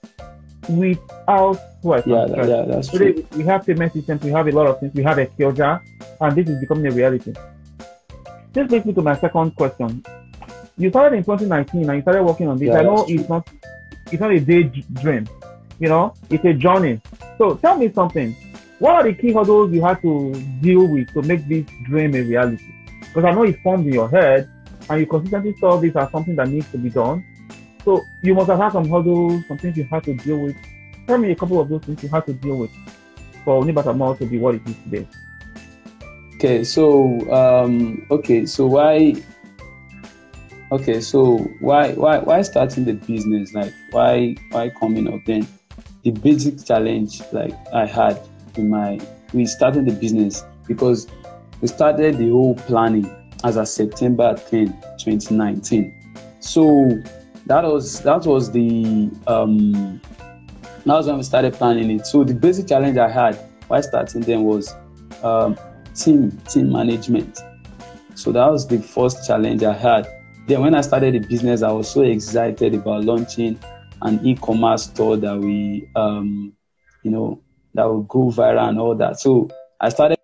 without 0.70 1.60
sweat. 1.82 2.08
Yeah, 2.08 2.26
that, 2.26 2.48
yeah, 2.48 2.66
that's 2.68 2.88
Today, 2.88 3.14
true. 3.14 3.26
We 3.38 3.44
have 3.44 3.66
payment 3.66 3.94
systems, 3.94 4.24
we 4.24 4.32
have 4.32 4.48
a 4.48 4.52
lot 4.52 4.68
of 4.68 4.80
things, 4.80 4.94
we 4.94 5.04
have 5.04 5.20
a 5.20 5.28
Kyoja, 5.28 5.82
and 6.20 6.36
this 6.36 6.50
is 6.50 6.60
becoming 6.60 6.88
a 6.88 6.92
reality. 6.92 7.34
this 8.54 8.68
brings 8.68 8.86
me 8.86 8.94
to 8.94 9.02
my 9.02 9.18
second 9.18 9.56
question. 9.56 10.04
You 10.78 10.90
started 10.90 11.18
in 11.18 11.24
2019 11.24 11.90
and 11.90 11.96
you 11.96 12.02
started 12.02 12.24
working 12.24 12.48
on 12.48 12.58
this. 12.58 12.68
Yeah, 12.68 12.80
I 12.80 12.84
know 12.84 13.06
it's 13.08 13.30
not 13.30 13.48
it's 14.12 14.20
not 14.20 14.32
a 14.32 14.40
day 14.40 14.64
dream, 14.64 15.28
you 15.80 15.90
know, 15.90 16.14
it's 16.30 16.44
a 16.44 16.54
journey. 16.54 17.00
So 17.38 17.56
tell 17.56 17.78
me 17.78 17.92
something. 17.92 18.36
What 18.80 18.96
are 18.96 19.04
the 19.04 19.14
key 19.14 19.32
hurdles 19.32 19.72
you 19.72 19.82
had 19.84 20.02
to 20.02 20.34
deal 20.60 20.88
with 20.88 21.14
to 21.14 21.22
make 21.22 21.48
this 21.48 21.66
dream 21.84 22.16
a 22.16 22.22
reality? 22.22 22.74
Because 23.00 23.26
I 23.26 23.32
know 23.32 23.44
it 23.44 23.62
formed 23.62 23.86
in 23.86 23.94
your 23.94 24.10
head 24.10 24.50
and 24.90 25.00
you 25.00 25.06
consistently 25.06 25.56
saw 25.60 25.78
this 25.78 25.96
as 25.96 26.12
something 26.12 26.36
that 26.36 26.48
needs 26.50 26.70
to 26.72 26.78
be 26.78 26.90
done. 26.90 27.24
So 27.86 28.06
you 28.22 28.34
must 28.34 28.50
have 28.50 28.60
had 28.60 28.72
some 28.72 28.90
hurdles, 28.90 29.44
some 29.48 29.58
things 29.58 29.78
you 29.78 29.84
had 29.84 30.04
to 30.04 30.16
deal 30.16 30.40
with. 30.40 30.56
Tell 31.08 31.18
me 31.18 31.32
a 31.32 31.36
couple 31.36 31.60
of 31.60 31.70
those 31.70 31.84
things 31.84 32.02
you 32.04 32.10
had 32.10 32.26
to 32.26 32.34
deal 32.34 32.58
with 32.58 32.72
for 33.44 33.64
Onibata 33.64 33.96
Mall 33.96 34.16
to 34.16 34.26
be 34.26 34.38
what 34.38 34.56
it 34.56 34.62
is 34.68 34.76
today. 34.84 35.08
Okay, 36.36 36.64
so 36.64 37.32
um, 37.32 38.06
okay, 38.10 38.46
so 38.46 38.66
why? 38.66 39.16
Okay, 40.72 41.02
so 41.02 41.38
why 41.60 41.92
why 41.94 42.20
why 42.20 42.42
starting 42.44 42.86
the 42.86 42.94
business? 42.94 43.54
Like 43.54 43.74
why 43.92 44.36
why 44.52 44.70
coming 44.70 45.14
up 45.14 45.20
then? 45.26 45.46
The 46.04 46.12
basic 46.12 46.64
challenge 46.66 47.22
like 47.34 47.54
I 47.74 47.86
had 47.86 48.18
in 48.56 48.70
my 48.70 48.98
we 49.34 49.46
started 49.46 49.86
the 49.86 49.92
business 49.92 50.46
because 50.68 51.08
we 51.60 51.68
started 51.68 52.18
the 52.18 52.30
whole 52.30 52.56
planning 52.56 53.06
as 53.44 53.58
of 53.58 53.68
September 53.68 54.34
10, 54.50 54.68
2019. 54.98 55.94
So 56.40 57.02
that 57.48 57.66
was 57.66 58.02
that 58.04 58.26
was 58.26 58.50
the 58.52 59.12
um 59.28 60.00
that 60.86 60.94
was 60.94 61.06
when 61.06 61.18
we 61.18 61.24
started 61.24 61.54
planning 61.54 61.92
it. 61.92 62.08
So 62.08 62.24
the 62.24 62.34
basic 62.34 62.68
challenge 62.68 62.98
I 62.98 63.10
had 63.10 63.36
while 63.68 63.84
starting 63.84 64.22
then 64.22 64.44
was 64.44 64.74
um, 65.22 65.58
team 65.96 66.32
team 66.50 66.72
management. 66.72 67.40
So 68.16 68.32
that 68.32 68.50
was 68.50 68.68
the 68.68 68.82
first 68.82 69.28
challenge 69.28 69.64
I 69.64 69.74
had. 69.74 70.08
Then 70.52 70.60
when 70.60 70.76
I 70.76 70.82
started 70.82 71.14
the 71.14 71.20
business, 71.20 71.64
I 71.64 71.72
was 71.72 71.90
so 71.90 72.02
excited 72.02 72.76
about 72.76 73.06
launching 73.06 73.58
an 74.02 74.20
e-commerce 74.28 74.84
store 74.84 75.16
that 75.16 75.40
we 75.40 75.88
um, 75.96 76.52
you 77.04 77.12
know 77.12 77.42
that 77.74 77.90
would 77.90 78.10
go 78.10 78.32
viral 78.32 78.68
and 78.68 78.78
all 78.78 78.94
that. 78.96 79.18
So 79.18 79.48
I 79.80 79.88
started 79.88 80.20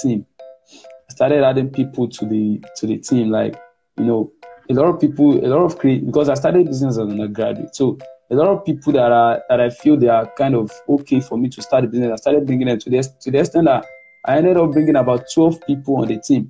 team. 0.00 0.24
I 0.70 1.10
started 1.10 1.44
adding 1.44 1.68
people 1.68 2.08
to 2.08 2.24
the 2.24 2.64
to 2.76 2.86
the 2.86 2.96
team, 2.96 3.28
like 3.28 3.60
you 3.98 4.06
know, 4.06 4.32
a 4.70 4.72
lot 4.72 4.86
of 4.86 4.98
people, 4.98 5.44
a 5.44 5.48
lot 5.48 5.66
of 5.66 5.78
create 5.78 6.06
because 6.06 6.30
I 6.30 6.34
started 6.34 6.66
business 6.66 6.96
as 6.96 7.04
an 7.04 7.20
undergraduate. 7.20 7.76
So 7.76 7.98
a 8.30 8.34
lot 8.34 8.48
of 8.48 8.64
people 8.64 8.94
that 8.94 9.12
are 9.12 9.42
that 9.50 9.60
I 9.60 9.68
feel 9.68 9.98
they 9.98 10.08
are 10.08 10.32
kind 10.38 10.54
of 10.54 10.72
okay 10.88 11.20
for 11.20 11.36
me 11.36 11.50
to 11.50 11.60
start 11.60 11.84
a 11.84 11.88
business. 11.88 12.10
I 12.10 12.16
started 12.16 12.46
bringing 12.46 12.68
them 12.68 12.78
to 12.78 12.88
the 12.88 13.02
to 13.20 13.30
the 13.30 13.38
extent 13.38 13.66
that 13.66 13.84
I 14.24 14.38
ended 14.38 14.56
up 14.56 14.72
bringing 14.72 14.96
about 14.96 15.26
12 15.34 15.66
people 15.66 15.96
on 15.96 16.08
the 16.08 16.18
team. 16.18 16.48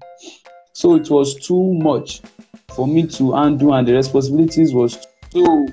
So 0.73 0.95
it 0.95 1.11
was 1.11 1.35
too 1.35 1.75
much 1.75 2.23
for 2.75 2.87
me 2.87 3.07
to 3.07 3.35
undo, 3.35 3.73
and 3.73 3.87
the 3.87 3.95
responsibilities 3.95 4.73
was 4.75 5.07
so. 5.31 5.67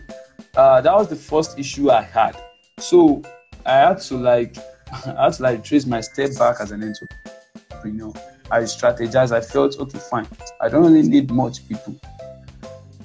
Uh, 0.56 0.82
that 0.82 0.94
was 0.94 1.08
the 1.08 1.16
first 1.16 1.58
issue 1.58 1.90
I 1.90 2.02
had. 2.02 2.36
So 2.80 3.22
I 3.66 3.74
had 3.74 4.02
to 4.02 4.18
like, 4.18 4.58
I 5.06 5.24
had 5.24 5.34
to 5.34 5.44
like 5.44 5.64
trace 5.64 5.86
my 5.86 6.02
step 6.02 6.32
back 6.38 6.58
as 6.60 6.72
an 6.72 6.84
entrepreneur. 6.84 8.14
I 8.52 8.62
strategized. 8.62 9.32
I 9.32 9.42
felt 9.42 9.80
okay, 9.80 10.00
fine. 10.00 10.28
I 10.60 10.70
don't 10.70 10.84
really 10.84 11.08
need 11.08 11.32
much 11.32 11.68
people. 11.68 11.96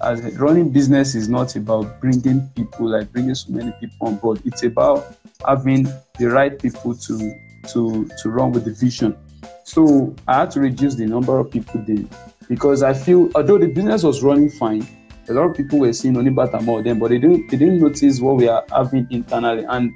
As 0.00 0.20
running 0.36 0.70
business 0.70 1.14
is 1.14 1.28
not 1.28 1.54
about 1.54 2.00
bringing 2.00 2.48
people, 2.56 2.88
like 2.88 3.12
bringing 3.12 3.34
so 3.34 3.52
many 3.52 3.72
people 3.80 4.08
on 4.08 4.16
board. 4.16 4.42
It's 4.44 4.62
about 4.62 5.16
having 5.46 5.84
the 6.18 6.26
right 6.26 6.58
people 6.58 6.94
to 6.94 7.34
to 7.68 8.08
to 8.22 8.30
run 8.30 8.52
with 8.52 8.64
the 8.64 8.72
vision. 8.72 9.16
So 9.64 10.14
I 10.28 10.40
had 10.40 10.50
to 10.52 10.60
reduce 10.60 10.94
the 10.94 11.06
number 11.06 11.38
of 11.38 11.50
people 11.50 11.82
there 11.86 12.04
because 12.48 12.82
I 12.82 12.92
feel 12.92 13.30
although 13.34 13.58
the 13.58 13.68
business 13.68 14.02
was 14.02 14.22
running 14.22 14.50
fine, 14.50 14.86
a 15.28 15.32
lot 15.32 15.50
of 15.50 15.56
people 15.56 15.78
were 15.78 15.92
seeing 15.92 16.14
Onibata 16.14 16.62
Mall 16.62 16.82
than, 16.82 16.98
but 16.98 17.08
they 17.08 17.18
didn't 17.18 17.50
they 17.50 17.56
didn't 17.56 17.80
notice 17.80 18.20
what 18.20 18.36
we 18.36 18.46
are 18.46 18.64
having 18.70 19.06
internally. 19.10 19.64
And 19.64 19.90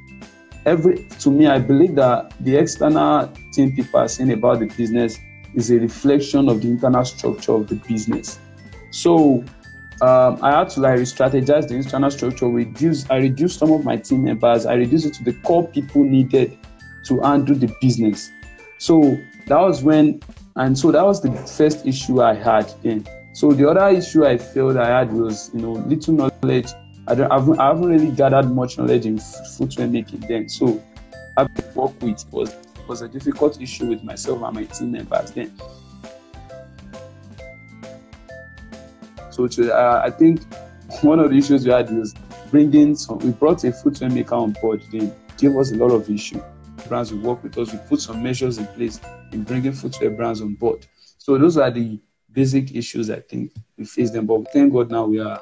every 0.65 1.07
to 1.21 1.31
me, 1.31 1.47
I 1.47 1.59
believe 1.59 1.95
that 1.97 2.33
the 2.41 2.57
external 2.57 3.31
thing 3.55 3.77
people 3.77 4.01
are 4.01 4.09
saying 4.09 4.33
about 4.33 4.61
the 4.61 4.67
business 4.67 5.19
is 5.55 5.71
a 5.71 5.79
reflection 5.79 6.49
of 6.49 6.63
the 6.63 6.69
internal 6.69 7.05
structure 7.05 7.53
of 7.53 7.69
the 7.69 7.75
business. 7.75 8.39
So 8.91 9.45
um, 10.01 10.39
I 10.43 10.59
had 10.59 10.71
to 10.71 10.81
like 10.81 10.99
re-strategize 10.99 11.69
the 11.69 11.75
internal 11.75 12.11
structure. 12.11 12.49
Reduce 12.49 13.09
I 13.11 13.17
reduced 13.17 13.59
some 13.59 13.73
of 13.73 13.85
my 13.85 13.99
team 13.99 14.25
members. 14.25 14.65
I 14.65 14.75
reduced 14.75 15.05
it 15.05 15.15
to 15.15 15.25
the 15.25 15.35
core 15.35 15.69
people 15.69 16.05
needed 16.05 16.57
to 17.05 17.21
handle 17.21 17.55
the 17.55 17.71
business. 17.83 18.31
So 18.79 19.19
that 19.47 19.59
was 19.59 19.83
when, 19.83 20.21
and 20.57 20.79
so 20.79 20.93
that 20.93 21.05
was 21.05 21.21
the 21.21 21.33
first 21.33 21.87
issue 21.87 22.23
I 22.23 22.35
had 22.35 22.73
then. 22.83 23.07
So 23.35 23.53
the 23.53 23.69
other 23.69 23.89
issue 23.97 24.25
I 24.27 24.39
felt 24.39 24.77
I 24.77 24.99
had 24.99 25.13
was, 25.13 25.51
you 25.55 25.61
know, 25.61 25.73
little 25.73 26.15
knowledge. 26.15 26.69
I, 27.07 27.15
don't, 27.15 27.31
I, 27.31 27.39
haven't, 27.39 27.61
I 27.61 27.69
haven't 27.69 27.89
really 27.89 28.11
gathered 28.11 28.51
much 28.51 28.79
knowledge 28.79 29.07
in 29.07 29.19
footwear 29.19 29.87
making 29.87 30.21
then. 30.21 30.49
So 30.49 30.83
I 31.37 31.47
work 31.75 32.01
with 32.03 32.25
was 32.33 32.55
was 32.89 33.03
a 33.03 33.09
difficult 33.09 33.61
issue 33.61 33.87
with 33.87 34.03
myself 34.03 34.43
and 34.43 34.55
my 34.55 34.65
team 34.65 34.93
members 34.93 35.31
then. 35.33 35.53
So 39.31 39.47
to, 39.47 39.73
uh, 39.73 40.03
I 40.05 40.11
think 40.11 40.43
one 41.03 41.21
of 41.21 41.31
the 41.31 41.37
issues 41.37 41.65
we 41.65 41.71
had 41.71 41.91
was 41.91 42.15
bringing 42.51 42.97
some. 42.97 43.19
We 43.19 43.31
brought 43.31 43.63
a 43.65 43.73
footwear 43.73 44.11
maker 44.11 44.35
on 44.35 44.57
board. 44.61 44.83
Then 44.91 45.15
gave 45.37 45.55
us 45.57 45.71
a 45.71 45.77
lot 45.77 45.91
of 45.91 46.09
issue. 46.11 46.43
Brands 46.87 47.13
will 47.13 47.21
work 47.21 47.43
with 47.43 47.57
us. 47.59 47.73
We 47.73 47.79
put 47.89 48.01
some 48.01 48.23
measures 48.23 48.59
in 48.59 48.67
place 48.69 49.01
in 49.33 49.43
bringing 49.43 49.73
footwear 49.73 50.11
brands 50.11 50.41
on 50.41 50.55
board. 50.55 50.87
So 51.19 51.39
those 51.39 51.59
are 51.59 51.71
the 51.71 52.01
basic 52.33 52.75
issues 52.75 53.11
I 53.11 53.21
think 53.21 53.53
we 53.77 53.85
face 53.85 54.11
them. 54.11 54.27
But 54.27 54.53
thank 54.53 54.73
God 54.73 54.91
now 54.91 55.05
we 55.07 55.21
are 55.21 55.41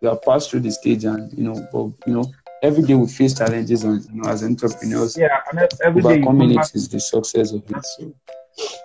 we 0.00 0.08
are 0.08 0.16
passed 0.16 0.50
through 0.50 0.60
the 0.60 0.70
stage, 0.70 1.04
and 1.04 1.32
you 1.32 1.44
know, 1.44 1.68
but 1.72 2.06
you 2.06 2.14
know, 2.14 2.32
every 2.62 2.82
day 2.82 2.94
we 2.94 3.06
face 3.06 3.34
challenges, 3.34 3.84
and 3.84 4.04
you 4.12 4.22
know, 4.22 4.28
as 4.28 4.44
entrepreneurs, 4.44 5.16
Yeah, 5.16 5.40
and 5.50 5.68
every 5.84 6.02
day 6.02 6.08
overcoming 6.08 6.48
come 6.48 6.50
it 6.50 6.56
back 6.56 6.74
is 6.74 6.88
the 6.88 7.00
success 7.00 7.52
of 7.52 7.62
it. 7.70 7.84
So. 7.84 8.14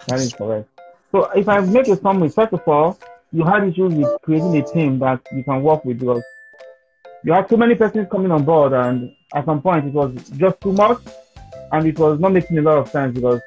That 0.07 0.19
is 0.19 0.33
correct. 0.33 0.69
So 1.11 1.29
if 1.31 1.47
I 1.47 1.59
make 1.59 1.87
a 1.87 1.97
summary, 1.97 2.29
first 2.29 2.53
of 2.53 2.61
all, 2.67 2.97
you 3.31 3.43
had 3.43 3.63
issues 3.67 3.93
with 3.93 4.21
creating 4.21 4.57
a 4.57 4.63
team 4.63 4.99
that 4.99 5.21
you 5.31 5.43
can 5.43 5.61
work 5.61 5.83
with 5.85 5.99
because 5.99 6.23
you 7.23 7.33
had 7.33 7.47
too 7.47 7.57
many 7.57 7.75
persons 7.75 8.07
coming 8.11 8.31
on 8.31 8.43
board 8.43 8.73
and 8.73 9.11
at 9.33 9.45
some 9.45 9.61
point 9.61 9.85
it 9.85 9.93
was 9.93 10.13
just 10.31 10.59
too 10.59 10.73
much 10.73 10.99
and 11.71 11.87
it 11.87 11.97
was 11.97 12.19
not 12.19 12.33
making 12.33 12.57
a 12.57 12.61
lot 12.61 12.77
of 12.77 12.89
sense 12.89 13.15
because 13.15 13.41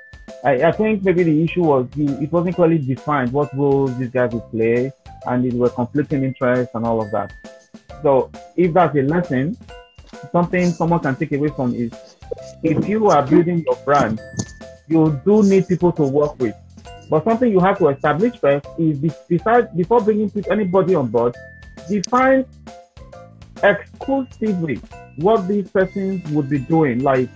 I, 0.44 0.68
I 0.68 0.72
think 0.72 1.04
maybe 1.04 1.22
the 1.22 1.44
issue 1.44 1.62
was 1.62 1.86
it 1.96 2.32
wasn't 2.32 2.56
clearly 2.56 2.78
defined 2.78 3.32
what 3.32 3.54
roles 3.56 3.96
these 3.98 4.10
guys 4.10 4.32
would 4.32 4.50
play 4.50 4.92
and 5.26 5.44
it 5.44 5.54
were 5.54 5.70
conflicting 5.70 6.24
interests 6.24 6.74
and 6.74 6.84
all 6.84 7.02
of 7.02 7.10
that. 7.10 7.32
So 8.02 8.30
if 8.56 8.72
that's 8.72 8.96
a 8.96 9.02
lesson, 9.02 9.56
something 10.32 10.70
someone 10.70 11.00
can 11.00 11.16
take 11.16 11.32
away 11.32 11.48
from 11.48 11.74
is 11.74 11.92
if 12.62 12.88
you 12.88 13.08
are 13.08 13.26
building 13.26 13.64
your 13.64 13.76
brand, 13.84 14.20
you 14.88 15.20
do 15.24 15.42
need 15.42 15.68
people 15.68 15.92
to 15.92 16.02
work 16.02 16.38
with. 16.38 16.54
But 17.08 17.24
something 17.24 17.50
you 17.50 17.60
have 17.60 17.78
to 17.78 17.88
establish 17.88 18.38
first 18.38 18.66
is 18.78 18.98
be- 18.98 19.12
besides 19.28 19.68
before 19.76 20.00
bringing 20.00 20.30
anybody 20.50 20.94
on 20.94 21.08
board, 21.08 21.34
define 21.88 22.46
exclusively 23.62 24.80
what 25.16 25.46
these 25.46 25.70
persons 25.70 26.28
would 26.30 26.48
be 26.48 26.58
doing. 26.58 27.02
Like, 27.02 27.28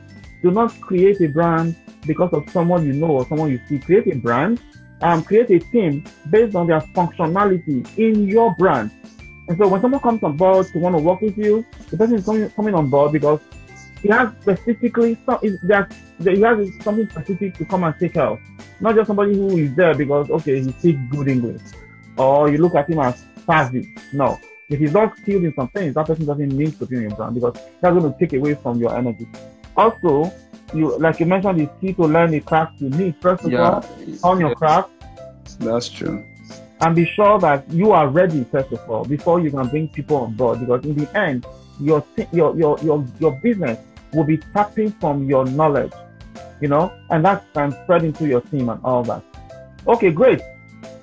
do 0.42 0.50
not 0.50 0.78
create 0.80 1.20
a 1.20 1.28
brand 1.28 1.76
because 2.06 2.32
of 2.32 2.48
someone 2.50 2.86
you 2.86 2.92
know 2.92 3.08
or 3.08 3.26
someone 3.28 3.50
you 3.50 3.60
see. 3.68 3.78
Create 3.78 4.06
a 4.12 4.16
brand, 4.16 4.60
um, 5.02 5.22
create 5.22 5.50
a 5.50 5.58
team 5.58 6.04
based 6.30 6.54
on 6.54 6.66
their 6.66 6.80
functionality 6.80 7.86
in 7.98 8.26
your 8.28 8.54
brand. 8.54 8.90
And 9.48 9.56
so 9.58 9.66
when 9.68 9.80
someone 9.80 10.00
comes 10.00 10.22
on 10.22 10.36
board 10.36 10.66
to 10.68 10.78
want 10.78 10.96
to 10.96 11.02
work 11.02 11.20
with 11.22 11.36
you, 11.38 11.64
the 11.90 11.96
person 11.96 12.16
is 12.16 12.24
coming, 12.24 12.50
coming 12.50 12.74
on 12.74 12.90
board 12.90 13.12
because 13.12 13.40
he 14.02 14.08
has 14.08 14.30
specifically 14.42 15.16
some, 15.26 15.38
there- 15.62 15.88
he 16.20 16.40
has 16.40 16.68
something 16.82 17.08
specific 17.08 17.54
to 17.56 17.64
come 17.64 17.84
and 17.84 17.94
take 17.98 18.16
of. 18.16 18.38
Not 18.80 18.94
just 18.94 19.06
somebody 19.08 19.34
who 19.34 19.56
is 19.56 19.74
there 19.74 19.94
because 19.94 20.30
okay 20.30 20.60
he 20.60 20.70
speaks 20.72 21.00
good 21.10 21.28
English, 21.28 21.62
or 22.16 22.50
you 22.50 22.58
look 22.58 22.74
at 22.76 22.88
him 22.88 23.00
as 23.00 23.24
savvy. 23.44 23.92
No, 24.12 24.38
if 24.68 24.78
he's 24.78 24.92
not 24.92 25.16
skilled 25.16 25.44
in 25.44 25.54
some 25.54 25.68
things, 25.68 25.94
that 25.94 26.06
person 26.06 26.26
doesn't 26.26 26.48
need 26.50 26.78
to 26.78 26.86
be 26.86 26.96
in 26.96 27.02
your 27.02 27.10
brand 27.16 27.34
because 27.34 27.54
that's 27.80 27.96
going 27.98 28.12
to 28.12 28.18
take 28.18 28.34
away 28.34 28.54
from 28.54 28.78
your 28.78 28.96
energy. 28.96 29.26
Also, 29.78 30.32
you 30.74 30.98
like 30.98 31.20
you 31.20 31.26
mentioned, 31.26 31.60
it's 31.60 31.72
key 31.80 31.94
to 31.94 32.02
learn 32.02 32.30
the 32.32 32.40
craft 32.40 32.80
you 32.80 32.90
need. 32.90 33.14
First 33.20 33.44
of 33.44 33.54
all, 33.54 33.84
on 34.24 34.40
your 34.40 34.54
craft 34.54 34.90
that's 35.60 35.88
true. 35.88 36.24
and 36.80 36.94
be 36.94 37.04
sure 37.06 37.38
that 37.40 37.68
you 37.70 37.92
are 37.92 38.08
ready 38.08 38.44
first 38.44 38.70
of 38.72 38.90
all 38.90 39.04
before 39.04 39.40
you 39.40 39.50
can 39.50 39.66
bring 39.68 39.88
people 39.88 40.16
on 40.16 40.34
board 40.34 40.60
because 40.60 40.84
in 40.84 40.94
the 40.94 41.18
end 41.18 41.46
your 41.80 42.04
your 42.32 42.56
your 42.56 42.78
your, 42.80 43.04
your 43.18 43.32
business 43.42 43.78
will 44.12 44.24
be 44.24 44.36
tapping 44.52 44.90
from 44.92 45.28
your 45.28 45.44
knowledge 45.46 45.92
you 46.60 46.68
know 46.68 46.92
and 47.10 47.24
that 47.24 47.44
can 47.54 47.72
spread 47.84 48.04
into 48.04 48.26
your 48.26 48.40
team 48.42 48.68
and 48.68 48.80
all 48.84 49.02
that. 49.02 49.22
Okay 49.86 50.10
great. 50.10 50.40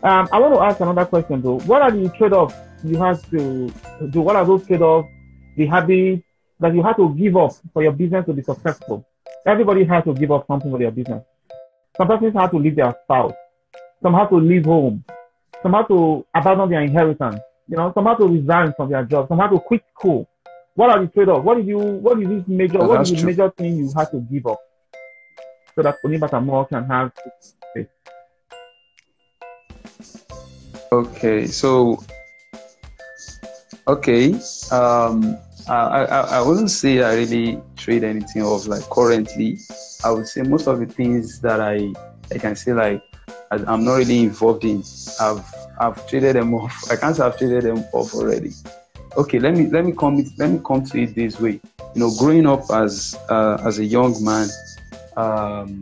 Um, 0.04 0.30
i 0.32 0.40
want 0.40 0.54
to 0.54 0.60
ask 0.62 0.80
another 0.80 1.06
question 1.06 1.42
though. 1.42 1.60
What 1.62 1.82
are 1.82 1.92
the 1.92 2.10
trade-offs 2.10 2.56
you 2.84 2.98
have 2.98 3.28
to 3.32 3.72
do? 4.12 4.22
What 4.22 4.36
are 4.36 4.46
those 4.46 4.66
trade-offs? 4.68 5.10
The 5.56 5.66
habits 5.66 6.24
that 6.60 6.74
you 6.74 6.84
have 6.84 6.96
to 6.98 7.14
give 7.16 7.36
up 7.38 7.52
for 7.74 7.84
your 7.84 7.92
business 7.92 8.26
to 8.26 8.34
be 8.34 8.42
successful 8.42 9.06
everybody 9.46 9.84
has 9.84 10.04
to 10.04 10.14
give 10.14 10.32
up 10.32 10.46
something 10.48 10.72
for 10.72 10.80
their 10.80 10.92
business 10.92 11.24
some 11.98 12.08
persons 12.08 12.34
have 12.34 12.52
to 12.52 12.58
leave 12.58 12.76
their 12.76 12.94
spouse 13.04 13.34
Some 14.02 14.14
had 14.14 14.30
to 14.30 14.36
leave 14.36 14.66
home. 14.66 15.04
Some 15.64 15.74
had 15.74 15.88
to 15.88 16.26
abandon 16.36 16.70
their 16.70 16.82
inheritance. 16.82 17.40
You 17.68 17.78
know, 17.78 17.92
some 17.94 18.06
had 18.06 18.18
to 18.18 18.28
resign 18.28 18.72
from 18.78 18.92
their 18.92 19.04
job. 19.04 19.28
Some 19.28 19.40
had 19.40 19.50
to 19.50 19.60
quit 19.60 19.84
school. 19.98 20.30
What 20.76 20.92
are 20.92 21.02
the 21.02 21.08
trade-offs? 21.08 21.44
What 21.44 21.58
did 21.58 21.66
you? 21.66 21.80
What 21.80 22.22
is 22.22 22.28
this 22.30 22.44
major? 22.48 22.80
Oh, 22.80 22.88
what 22.88 23.02
is 23.02 23.10
the 23.10 23.18
true. 23.18 23.26
major 23.26 23.50
thing 23.50 23.78
you 23.78 23.92
had 23.96 24.12
to 24.12 24.20
give 24.20 24.46
up 24.46 24.60
so 25.74 25.82
that 25.82 25.98
Onibata 26.06 26.44
Mall 26.46 26.66
can 26.66 26.86
have 26.86 27.14
space? 27.40 27.88
Okay, 30.92 31.48
so 31.48 31.98
okay, 33.88 34.36
um, 34.72 35.38
I, 35.68 36.06
I 36.06 36.20
I 36.38 36.42
wouldn't 36.42 36.72
say 36.72 37.02
I 37.04 37.16
really 37.16 37.60
trade 37.76 38.04
anything 38.04 38.44
off. 38.44 38.68
Like 38.68 38.84
currently, 38.90 39.58
I 40.04 40.12
would 40.12 40.28
say 40.28 40.42
most 40.42 40.68
of 40.68 40.80
the 40.80 40.86
things 40.86 41.40
that 41.42 41.60
I 41.60 41.94
I 42.34 42.38
can 42.38 42.56
say 42.56 42.74
like 42.74 43.02
I, 43.52 43.56
I'm 43.68 43.84
not 43.84 43.96
really 43.96 44.24
involved 44.24 44.64
in. 44.64 44.84
I've 45.20 45.44
I've 45.80 46.08
traded 46.08 46.36
them 46.36 46.54
off. 46.54 46.74
I 46.92 46.96
can't 46.96 47.16
say 47.16 47.24
I've 47.24 47.38
traded 47.38 47.64
them 47.64 47.80
off 47.94 48.14
already. 48.14 48.52
Okay, 49.18 49.40
let 49.40 49.56
me 49.56 49.68
let 49.68 49.86
me 49.86 49.94
come 49.94 50.24
let 50.38 50.50
me 50.50 50.60
come 50.66 50.84
to 50.86 51.02
it 51.02 51.16
this 51.16 51.40
way. 51.40 51.60
You 51.94 52.02
know, 52.02 52.12
growing 52.20 52.46
up 52.46 52.70
as 52.72 53.18
uh, 53.30 53.58
as 53.66 53.80
a 53.80 53.86
young 53.86 54.24
man, 54.24 54.50
um, 55.18 55.82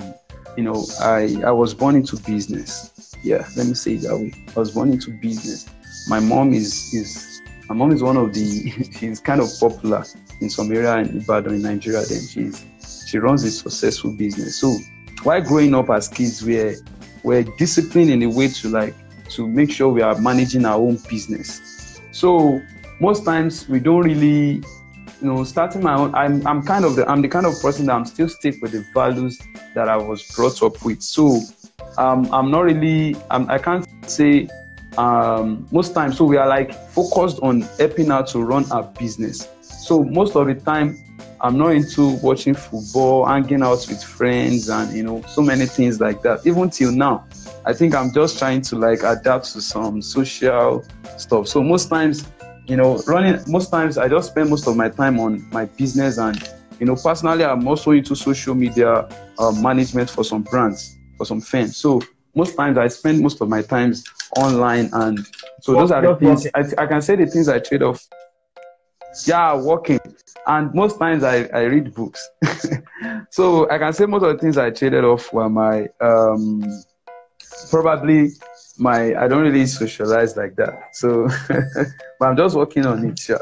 you 0.55 0.63
know, 0.63 0.85
I 1.01 1.41
I 1.45 1.51
was 1.51 1.73
born 1.73 1.95
into 1.95 2.17
business 2.17 2.93
yeah 3.23 3.47
let 3.55 3.65
me 3.65 3.73
say 3.73 3.93
it 3.93 4.01
that 4.01 4.15
way 4.15 4.33
i 4.55 4.59
was 4.59 4.71
born 4.71 4.91
into 4.91 5.09
business 5.21 5.69
my 6.07 6.19
mom 6.19 6.53
is 6.53 6.93
is 6.93 7.32
my 7.69 7.75
mom 7.75 7.91
is 7.91 8.03
one 8.03 8.17
of 8.17 8.33
the 8.33 8.71
she's 8.99 9.19
kind 9.19 9.41
of 9.41 9.49
popular 9.59 10.03
in 10.41 10.49
some 10.49 10.71
area 10.71 10.97
in 10.97 11.17
ibadan 11.17 11.55
in 11.55 11.61
nigeria 11.61 12.03
then 12.05 12.21
she's 12.21 12.65
she 13.13 13.19
runs 13.19 13.43
a 13.43 13.51
successful 13.51 14.09
business. 14.09 14.55
So 14.55 14.75
while 15.21 15.39
growing 15.39 15.75
up 15.75 15.91
as 15.91 16.07
kids 16.07 16.43
we're 16.43 16.75
we're 17.21 17.43
disciplined 17.59 18.09
in 18.09 18.23
a 18.23 18.27
way 18.27 18.47
to 18.47 18.69
like 18.69 18.95
to 19.29 19.47
make 19.47 19.71
sure 19.71 19.89
we 19.89 20.01
are 20.01 20.19
managing 20.19 20.65
our 20.65 20.79
own 20.79 20.97
business. 21.07 22.01
So 22.11 22.59
most 22.99 23.23
times 23.23 23.69
we 23.69 23.79
don't 23.79 24.01
really 24.01 24.63
you 25.21 25.27
know 25.29 25.43
starting 25.43 25.83
my 25.83 25.93
own 25.93 26.13
i'm, 26.15 26.45
I'm 26.47 26.63
kind 26.63 26.85
of 26.85 26.95
the 26.95 27.07
i'm 27.07 27.21
the 27.21 27.29
kind 27.29 27.45
of 27.45 27.53
person 27.61 27.85
that 27.85 27.93
i'm 27.93 28.03
still 28.05 28.27
stick 28.27 28.55
with 28.61 28.71
the 28.71 28.83
values 28.93 29.39
that 29.75 29.87
i 29.87 29.95
was 29.95 30.23
brought 30.35 30.61
up 30.63 30.83
with. 30.83 31.03
So 31.03 31.39
um, 31.97 32.27
I'm 32.33 32.49
not 32.49 32.61
really, 32.61 33.15
um, 33.29 33.47
I 33.49 33.59
can't 33.59 33.85
say 34.09 34.47
um, 34.97 35.67
most 35.71 35.93
times. 35.93 36.17
So 36.17 36.25
we 36.25 36.37
are 36.37 36.47
like 36.47 36.73
focused 36.89 37.39
on 37.41 37.61
helping 37.79 38.09
her 38.09 38.23
to 38.23 38.39
run 38.43 38.71
our 38.71 38.83
business. 38.83 39.47
So 39.61 40.03
most 40.03 40.35
of 40.35 40.47
the 40.47 40.55
time, 40.55 40.97
I'm 41.41 41.57
not 41.57 41.71
into 41.71 42.15
watching 42.17 42.53
football, 42.53 43.25
hanging 43.25 43.63
out 43.63 43.85
with 43.89 44.01
friends, 44.01 44.69
and 44.69 44.95
you 44.95 45.03
know, 45.03 45.21
so 45.23 45.41
many 45.41 45.65
things 45.65 45.99
like 45.99 46.21
that. 46.21 46.45
Even 46.45 46.69
till 46.69 46.91
now, 46.91 47.25
I 47.65 47.73
think 47.73 47.93
I'm 47.93 48.13
just 48.13 48.37
trying 48.37 48.61
to 48.61 48.77
like 48.77 49.03
adapt 49.03 49.51
to 49.53 49.61
some 49.61 50.01
social 50.01 50.85
stuff. 51.17 51.47
So 51.47 51.61
most 51.61 51.89
times, 51.89 52.25
you 52.65 52.77
know, 52.77 52.97
running, 53.07 53.39
most 53.47 53.71
times 53.71 53.97
I 53.97 54.07
just 54.07 54.31
spend 54.31 54.49
most 54.49 54.67
of 54.67 54.77
my 54.77 54.89
time 54.89 55.19
on 55.19 55.47
my 55.51 55.65
business 55.65 56.17
and 56.17 56.41
you 56.79 56.87
know, 56.87 56.95
personally, 56.95 57.45
I'm 57.45 57.67
also 57.67 57.91
into 57.91 58.15
social 58.15 58.55
media 58.55 59.07
uh, 59.37 59.51
management 59.51 60.09
for 60.09 60.23
some 60.23 60.43
brands 60.43 60.97
for 61.17 61.25
some 61.25 61.41
firms. 61.41 61.77
So 61.77 62.01
most 62.35 62.55
times 62.55 62.77
I 62.77 62.87
spend 62.87 63.21
most 63.21 63.41
of 63.41 63.49
my 63.49 63.61
times 63.61 64.03
online, 64.37 64.89
and 64.93 65.19
so 65.61 65.73
those 65.73 65.91
are 65.91 66.01
the 66.01 66.15
things 66.15 66.47
I, 66.55 66.83
I 66.83 66.87
can 66.87 67.01
say 67.01 67.15
the 67.15 67.25
things 67.25 67.47
I 67.47 67.59
trade 67.59 67.83
off. 67.83 68.05
Yeah, 69.25 69.55
working, 69.61 69.99
and 70.47 70.73
most 70.73 70.97
times 70.97 71.23
I, 71.23 71.43
I 71.53 71.63
read 71.63 71.93
books. 71.93 72.27
so 73.29 73.69
I 73.69 73.77
can 73.77 73.93
say 73.93 74.05
most 74.05 74.23
of 74.23 74.35
the 74.35 74.39
things 74.39 74.57
I 74.57 74.71
traded 74.71 75.03
off 75.03 75.31
were 75.31 75.49
my 75.49 75.87
um, 76.01 76.63
probably 77.69 78.29
my 78.79 79.15
I 79.15 79.27
don't 79.27 79.43
really 79.43 79.65
socialize 79.67 80.35
like 80.35 80.55
that. 80.55 80.95
So 80.95 81.27
but 82.19 82.25
I'm 82.27 82.37
just 82.37 82.55
working 82.55 82.85
on 82.85 83.05
it. 83.05 83.19
Sure. 83.19 83.41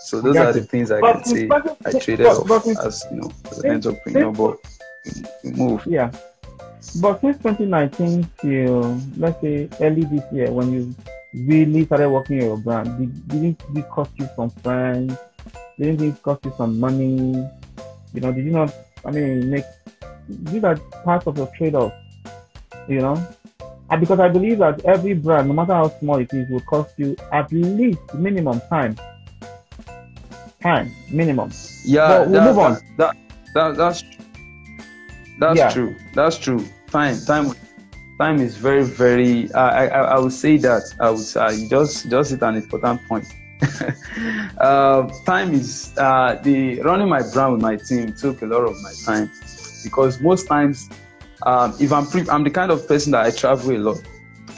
So 0.00 0.20
those 0.20 0.36
are 0.36 0.52
the 0.52 0.62
things 0.62 0.90
I 0.90 1.00
But 1.00 1.22
can 1.22 1.24
say 1.24 1.48
I 1.84 1.98
traded 1.98 2.26
off 2.26 2.66
as 2.66 3.06
you 3.10 3.18
know 3.18 3.32
as 3.50 3.58
an 3.60 3.70
entrepreneur, 3.70 4.32
but 4.32 4.58
move. 5.44 5.86
Yeah. 5.86 6.10
But 7.00 7.20
since 7.20 7.38
2019 7.38 8.28
till 8.40 9.00
let's 9.16 9.40
say 9.40 9.68
early 9.80 10.04
this 10.04 10.24
year, 10.32 10.50
when 10.50 10.72
you 10.72 10.94
really 11.34 11.86
started 11.86 12.10
working 12.10 12.40
on 12.42 12.46
your 12.46 12.56
brand, 12.58 12.98
did, 12.98 13.28
didn't 13.28 13.78
it 13.78 13.88
cost 13.90 14.10
you 14.16 14.28
some 14.36 14.50
friends? 14.50 15.16
Didn't 15.78 16.02
it 16.02 16.22
cost 16.22 16.44
you 16.44 16.52
some 16.56 16.78
money? 16.78 17.48
You 18.14 18.20
know, 18.20 18.32
did 18.32 18.44
you 18.44 18.50
not? 18.52 18.74
I 19.04 19.10
mean, 19.10 19.50
make 19.50 19.64
these 20.28 20.64
are 20.64 20.76
part 21.04 21.26
of 21.26 21.36
your 21.38 21.48
trade-off. 21.56 21.92
You 22.88 23.00
know, 23.00 23.26
and 23.90 24.00
because 24.00 24.20
I 24.20 24.28
believe 24.28 24.58
that 24.58 24.84
every 24.84 25.14
brand, 25.14 25.48
no 25.48 25.54
matter 25.54 25.74
how 25.74 25.88
small 26.00 26.16
it 26.18 26.32
is, 26.32 26.48
will 26.48 26.60
cost 26.60 26.94
you 26.98 27.14
at 27.30 27.52
least 27.52 28.00
minimum 28.14 28.60
time. 28.68 28.96
Time 30.62 30.90
minimum. 31.10 31.50
Yeah, 31.84 32.08
But 32.08 32.28
we'll 32.28 32.40
that, 32.40 32.46
move 32.46 32.58
on. 32.58 32.78
That, 32.96 33.16
that, 33.54 33.76
that's 33.76 34.02
that's 35.42 35.58
Yeah. 35.58 35.70
true. 35.70 35.94
That's 36.14 36.38
true. 36.38 36.64
Time, 36.90 37.16
time, 37.26 37.52
time 38.18 38.40
is 38.40 38.56
very, 38.56 38.84
very. 38.84 39.52
I, 39.54 39.86
I, 39.86 40.00
I 40.14 40.18
would 40.18 40.32
say 40.32 40.56
that. 40.58 40.82
I 41.00 41.10
would 41.10 41.18
say 41.34 41.68
just 41.68 42.08
just 42.08 42.30
hit 42.30 42.42
an 42.42 42.56
important 42.56 43.00
point. 43.08 43.26
uh, 44.58 45.08
time 45.24 45.52
is 45.54 45.92
uh, 45.98 46.38
the 46.42 46.80
running 46.82 47.08
my 47.08 47.22
brand 47.32 47.52
with 47.54 47.62
my 47.62 47.76
team 47.76 48.12
took 48.12 48.42
a 48.42 48.46
lot 48.46 48.64
of 48.70 48.74
my 48.82 48.92
time 49.04 49.30
because 49.84 50.20
most 50.20 50.46
times, 50.46 50.88
um, 51.46 51.74
if 51.80 51.92
I'm 51.92 52.06
pre- 52.06 52.28
I'm 52.28 52.44
the 52.44 52.50
kind 52.50 52.70
of 52.70 52.86
person 52.86 53.12
that 53.12 53.24
I 53.26 53.30
travel 53.30 53.70
a 53.76 53.78
lot. 53.78 54.02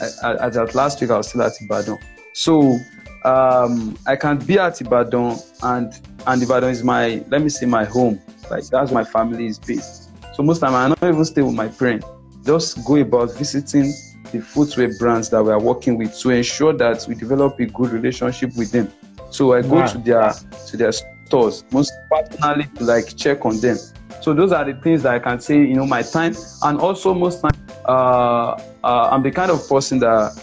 I, 0.01 0.47
at 0.47 0.75
last 0.75 0.99
week 0.99 1.09
I 1.09 1.17
was 1.17 1.29
still 1.29 1.41
at 1.41 1.53
Ibadan, 1.61 1.97
so 2.33 2.77
um, 3.23 3.97
I 4.05 4.17
can 4.17 4.37
be 4.37 4.59
at 4.59 4.81
Ibadan 4.81 5.37
and 5.63 5.93
and 6.27 6.43
Ibadan 6.43 6.69
is 6.69 6.83
my 6.83 7.23
let 7.29 7.41
me 7.41 7.47
say 7.49 7.65
my 7.65 7.85
home. 7.85 8.19
Like 8.51 8.65
that's 8.65 8.91
my 8.91 9.05
family 9.05 9.45
is 9.47 9.57
based. 9.57 10.04
So 10.35 10.43
most 10.43 10.59
time 10.59 10.75
I 10.75 10.87
don't 10.89 11.13
even 11.13 11.25
stay 11.25 11.41
with 11.41 11.55
my 11.55 11.69
parents. 11.69 12.07
Just 12.45 12.83
go 12.85 12.95
about 12.97 13.37
visiting 13.37 13.91
the 14.31 14.41
footwear 14.41 14.89
brands 14.99 15.29
that 15.29 15.43
we 15.43 15.51
are 15.51 15.59
working 15.61 15.97
with 15.97 16.17
to 16.19 16.29
ensure 16.31 16.73
that 16.73 17.05
we 17.07 17.15
develop 17.15 17.59
a 17.59 17.65
good 17.67 17.91
relationship 17.91 18.51
with 18.55 18.71
them. 18.71 18.93
So 19.29 19.53
I 19.53 19.61
go 19.61 19.81
Wow. 19.81 19.93
to 19.93 19.97
their 19.99 20.33
to 20.67 20.77
their 20.77 20.91
stores 20.91 21.63
most 21.71 21.93
personally 22.11 22.65
to 22.77 22.83
like 22.83 23.15
check 23.15 23.45
on 23.45 23.59
them. 23.61 23.77
So 24.19 24.33
those 24.33 24.51
are 24.51 24.65
the 24.65 24.73
things 24.81 25.03
that 25.03 25.13
I 25.15 25.19
can 25.19 25.39
say, 25.39 25.57
you 25.59 25.75
know, 25.75 25.85
my 25.85 26.03
time 26.03 26.35
and 26.63 26.79
also 26.79 27.13
most 27.13 27.41
time 27.41 27.51
uh, 27.87 28.55
uh, 28.83 29.09
I'm 29.11 29.23
the 29.23 29.31
kind 29.31 29.51
of 29.51 29.67
person 29.67 29.99
that 29.99 30.33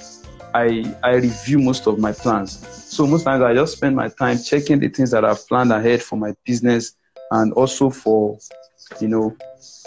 I 0.54 0.96
I 1.02 1.14
review 1.16 1.58
most 1.58 1.86
of 1.86 1.98
my 1.98 2.12
plans. 2.12 2.62
So 2.88 3.06
most 3.06 3.24
times 3.24 3.42
I 3.42 3.54
just 3.54 3.76
spend 3.76 3.96
my 3.96 4.08
time 4.08 4.38
checking 4.42 4.80
the 4.80 4.88
things 4.88 5.10
that 5.12 5.24
I've 5.24 5.46
planned 5.48 5.72
ahead 5.72 6.02
for 6.02 6.16
my 6.16 6.34
business 6.44 6.96
and 7.30 7.52
also 7.52 7.90
for 7.90 8.38
you 8.98 9.08
know 9.08 9.38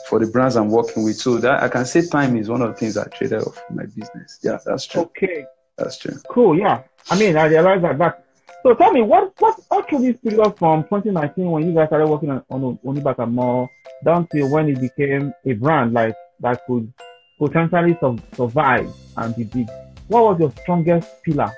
for 0.08 0.20
the 0.20 0.28
brands 0.28 0.56
I'm 0.56 0.70
working 0.70 1.04
with. 1.04 1.18
So 1.18 1.38
that 1.38 1.64
I 1.64 1.68
can 1.68 1.86
say 1.86 2.06
time 2.06 2.36
is 2.38 2.50
one 2.50 2.62
of 2.62 2.70
the 2.70 2.76
things 2.76 2.98
I 2.98 3.06
traded 3.08 3.42
off 3.42 3.62
in 3.70 3.76
my 3.76 3.86
business. 3.86 4.40
Yeah, 4.44 4.58
that's 4.66 4.86
true. 4.86 5.02
Okay. 5.04 5.46
That's 5.78 5.98
true. 5.98 6.18
Cool, 6.30 6.58
yeah. 6.58 6.84
I 7.10 7.20
mean, 7.20 7.36
I 7.36 7.46
realize 7.48 7.82
that. 7.82 7.98
But 7.98 8.26
so 8.64 8.74
tell 8.74 8.92
me, 8.92 9.02
what 9.02 9.34
what 9.40 9.90
through 9.90 10.00
this 10.00 10.18
period 10.18 10.58
from 10.58 10.84
2019 10.84 11.52
when 11.52 11.68
you 11.68 11.74
guys 11.74 11.88
started 11.88 12.08
working 12.08 12.32
on, 12.32 12.44
on 12.50 12.80
Onibata 12.84 13.30
Mall 13.30 13.70
down 14.04 14.28
to 14.28 14.44
when 14.46 14.70
it 14.70 14.80
became 14.80 15.34
a 15.46 15.54
brand 15.54 15.94
like 15.94 16.16
that 16.40 16.66
could 16.66 16.92
potentially 17.38 17.98
survive 18.36 18.92
and 19.18 19.36
be 19.36 19.44
big? 19.44 19.70
What 20.08 20.24
was 20.24 20.40
your 20.40 20.52
strongest 20.64 21.24
pillar? 21.24 21.52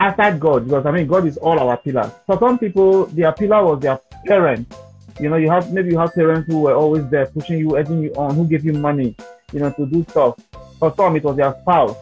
Aside 0.00 0.38
God, 0.38 0.64
because 0.64 0.86
I 0.86 0.92
mean, 0.92 1.08
God 1.08 1.26
is 1.26 1.36
all 1.38 1.58
our 1.58 1.76
pillars. 1.76 2.12
For 2.24 2.38
some 2.38 2.58
people, 2.58 3.06
their 3.06 3.32
pillar 3.32 3.64
was 3.64 3.80
their 3.80 3.98
parents. 4.24 4.74
You 5.20 5.28
know, 5.28 5.36
you 5.36 5.50
have 5.50 5.72
maybe 5.72 5.90
you 5.90 5.98
have 5.98 6.14
parents 6.14 6.46
who 6.50 6.60
were 6.60 6.74
always 6.74 7.08
there 7.08 7.26
pushing 7.26 7.58
you, 7.58 7.76
edging 7.76 8.02
you 8.02 8.12
on, 8.14 8.34
who 8.34 8.46
gave 8.46 8.64
you 8.64 8.72
money, 8.72 9.16
you 9.52 9.60
know, 9.60 9.70
to 9.72 9.86
do 9.86 10.04
stuff. 10.10 10.38
For 10.78 10.94
some, 10.96 11.16
it 11.16 11.24
was 11.24 11.36
their 11.36 11.54
spouse 11.62 11.96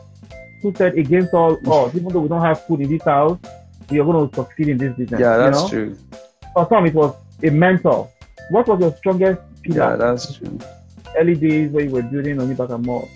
who 0.62 0.74
said 0.74 0.98
against 0.98 1.32
all 1.32 1.58
odds, 1.70 1.94
even 1.94 2.08
though 2.08 2.20
we 2.20 2.28
don't 2.28 2.42
have 2.42 2.64
food 2.66 2.80
in 2.80 2.90
this 2.90 3.02
house, 3.02 3.38
we 3.90 4.00
are 4.00 4.04
going 4.04 4.28
to 4.28 4.34
succeed 4.34 4.68
in 4.68 4.78
this 4.78 4.96
business. 4.96 5.20
Yeah, 5.20 5.36
that's 5.36 5.72
you 5.72 5.78
know? 5.78 5.94
true. 5.94 5.98
For 6.52 6.66
some, 6.68 6.86
it 6.86 6.94
was 6.94 7.14
a 7.42 7.50
mentor. 7.50 8.08
What 8.50 8.68
was 8.68 8.80
your 8.80 8.94
strongest 8.96 9.40
pillar? 9.62 9.90
Yeah, 9.90 9.96
that's 9.96 10.34
true. 10.34 10.58
early 11.16 11.34
days 11.34 11.70
where 11.70 11.84
you 11.84 11.90
were 11.90 12.02
building 12.02 12.40
on 12.40 12.54
Onibata 12.54 12.82
Mall? 12.84 13.08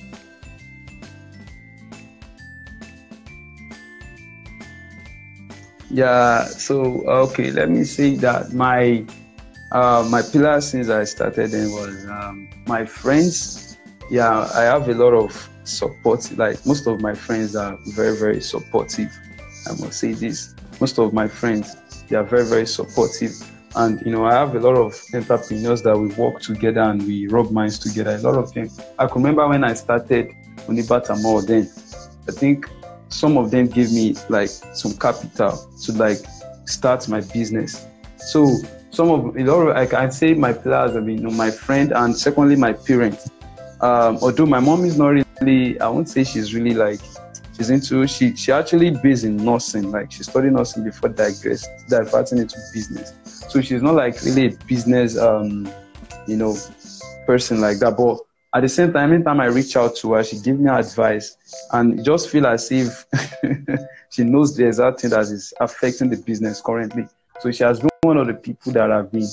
Yeah, 5.91 6.45
so 6.45 7.03
okay, 7.27 7.51
let 7.51 7.69
me 7.69 7.83
say 7.83 8.15
that 8.17 8.53
my 8.53 9.05
uh, 9.73 10.07
my 10.11 10.23
pillar 10.23 10.61
since 10.61 10.89
I 10.89 11.05
started 11.05 11.51
then 11.51 11.71
was 11.71 12.07
um, 12.07 12.49
my 12.67 12.85
friends. 12.85 13.79
Yeah, 14.11 14.51
I 14.55 14.63
have 14.63 14.89
a 14.89 14.95
lot 14.95 15.13
of 15.13 15.49
support. 15.65 16.31
Like 16.37 16.65
most 16.67 16.87
of 16.87 17.01
my 17.01 17.15
friends 17.15 17.55
are 17.55 17.79
very 17.95 18.17
very 18.17 18.41
supportive. 18.41 19.17
I 19.67 19.71
must 19.73 19.95
say 19.95 20.13
this. 20.13 20.55
Most 20.81 20.99
of 20.99 21.13
my 21.13 21.29
friends 21.29 21.77
they 22.09 22.17
are 22.17 22.25
very 22.25 22.45
very 22.45 22.67
supportive, 22.67 23.33
and 23.77 24.01
you 24.05 24.11
know 24.11 24.25
I 24.25 24.35
have 24.35 24.57
a 24.57 24.61
lot 24.61 24.77
of 24.77 25.01
entrepreneurs 25.15 25.83
that 25.83 25.97
we 25.97 26.09
work 26.15 26.41
together 26.41 26.81
and 26.81 27.03
we 27.07 27.29
rub 27.29 27.53
minds 27.53 27.79
together. 27.79 28.17
A 28.17 28.19
lot 28.19 28.35
of 28.35 28.53
them. 28.53 28.69
I 28.99 29.07
can 29.07 29.23
remember 29.23 29.47
when 29.47 29.63
I 29.63 29.75
started 29.75 30.33
Onibata 30.67 31.21
Mall 31.23 31.43
then, 31.43 31.71
I 32.29 32.33
think 32.33 32.69
some 33.09 33.37
of 33.37 33.51
them 33.51 33.67
gave 33.67 33.93
me 33.93 34.17
like 34.29 34.49
some 34.49 34.97
capital 34.97 35.57
to 35.85 35.93
like 35.93 36.19
start 36.65 37.09
my 37.09 37.21
business. 37.21 37.87
So 38.19 38.49
some 38.91 39.11
of 39.11 39.37
a 39.37 39.45
lot 39.45 39.69
of 39.69 39.77
I 39.77 39.87
can 39.87 40.11
say 40.11 40.35
my 40.35 40.53
pillars 40.53 40.95
have 40.95 41.07
been 41.07 41.19
you 41.19 41.25
know, 41.25 41.31
my 41.31 41.51
friend 41.51 41.93
and 41.93 42.17
secondly 42.17 42.57
my 42.57 42.73
parents. 42.73 43.31
Um, 43.81 44.19
although 44.21 44.47
my 44.47 44.61
mom 44.61 44.85
is 44.85 44.99
not 44.99 45.09
really, 45.41 45.81
I 45.81 45.89
won't 45.89 46.09
say 46.09 46.25
she's 46.25 46.55
really 46.55 46.75
like 46.75 47.01
she's 47.57 47.71
into 47.71 48.07
she 48.07 48.35
she 48.37 48.53
actually 48.53 48.91
based 48.91 49.25
in 49.25 49.37
nursing, 49.37 49.91
like 49.91 50.13
she 50.13 50.23
studied 50.23 50.53
nursing 50.53 50.85
before 50.85 51.09
digress 51.11 51.67
diverting 51.89 52.39
into 52.39 52.59
business. 52.75 53.15
So 53.49 53.61
she's 53.61 53.83
not 53.83 53.95
like 53.95 54.21
really 54.23 54.47
a 54.47 54.51
business 54.67 55.17
um, 55.17 55.71
you 56.27 56.37
know, 56.37 56.57
person 57.27 57.61
like 57.61 57.79
that. 57.79 57.97
But 57.97 58.19
at 58.55 58.63
the 58.63 58.69
same 58.69 58.93
time, 58.93 59.13
anytime 59.13 59.41
I 59.41 59.47
reach 59.47 59.77
out 59.77 59.97
to 59.97 60.15
her, 60.15 60.25
she 60.25 60.39
gives 60.41 60.59
me 60.59 60.69
advice 60.69 61.37
and 61.73 62.05
just 62.05 62.29
feel 62.29 62.47
as 62.47 62.71
if 62.71 63.07
she 64.11 64.25
knows 64.25 64.57
the 64.57 64.67
exact 64.67 65.01
thing 65.01 65.11
that 65.11 65.21
is 65.21 65.55
affecting 65.61 66.11
the 66.11 66.17
business 66.17 66.61
currently. 66.61 67.07
So 67.41 67.51
she 67.51 67.65
has 67.65 67.81
been 67.81 67.89
one 68.03 68.19
of 68.19 68.27
the 68.27 68.35
people 68.35 68.73
that 68.73 68.91
have 68.91 69.11
been 69.11 69.27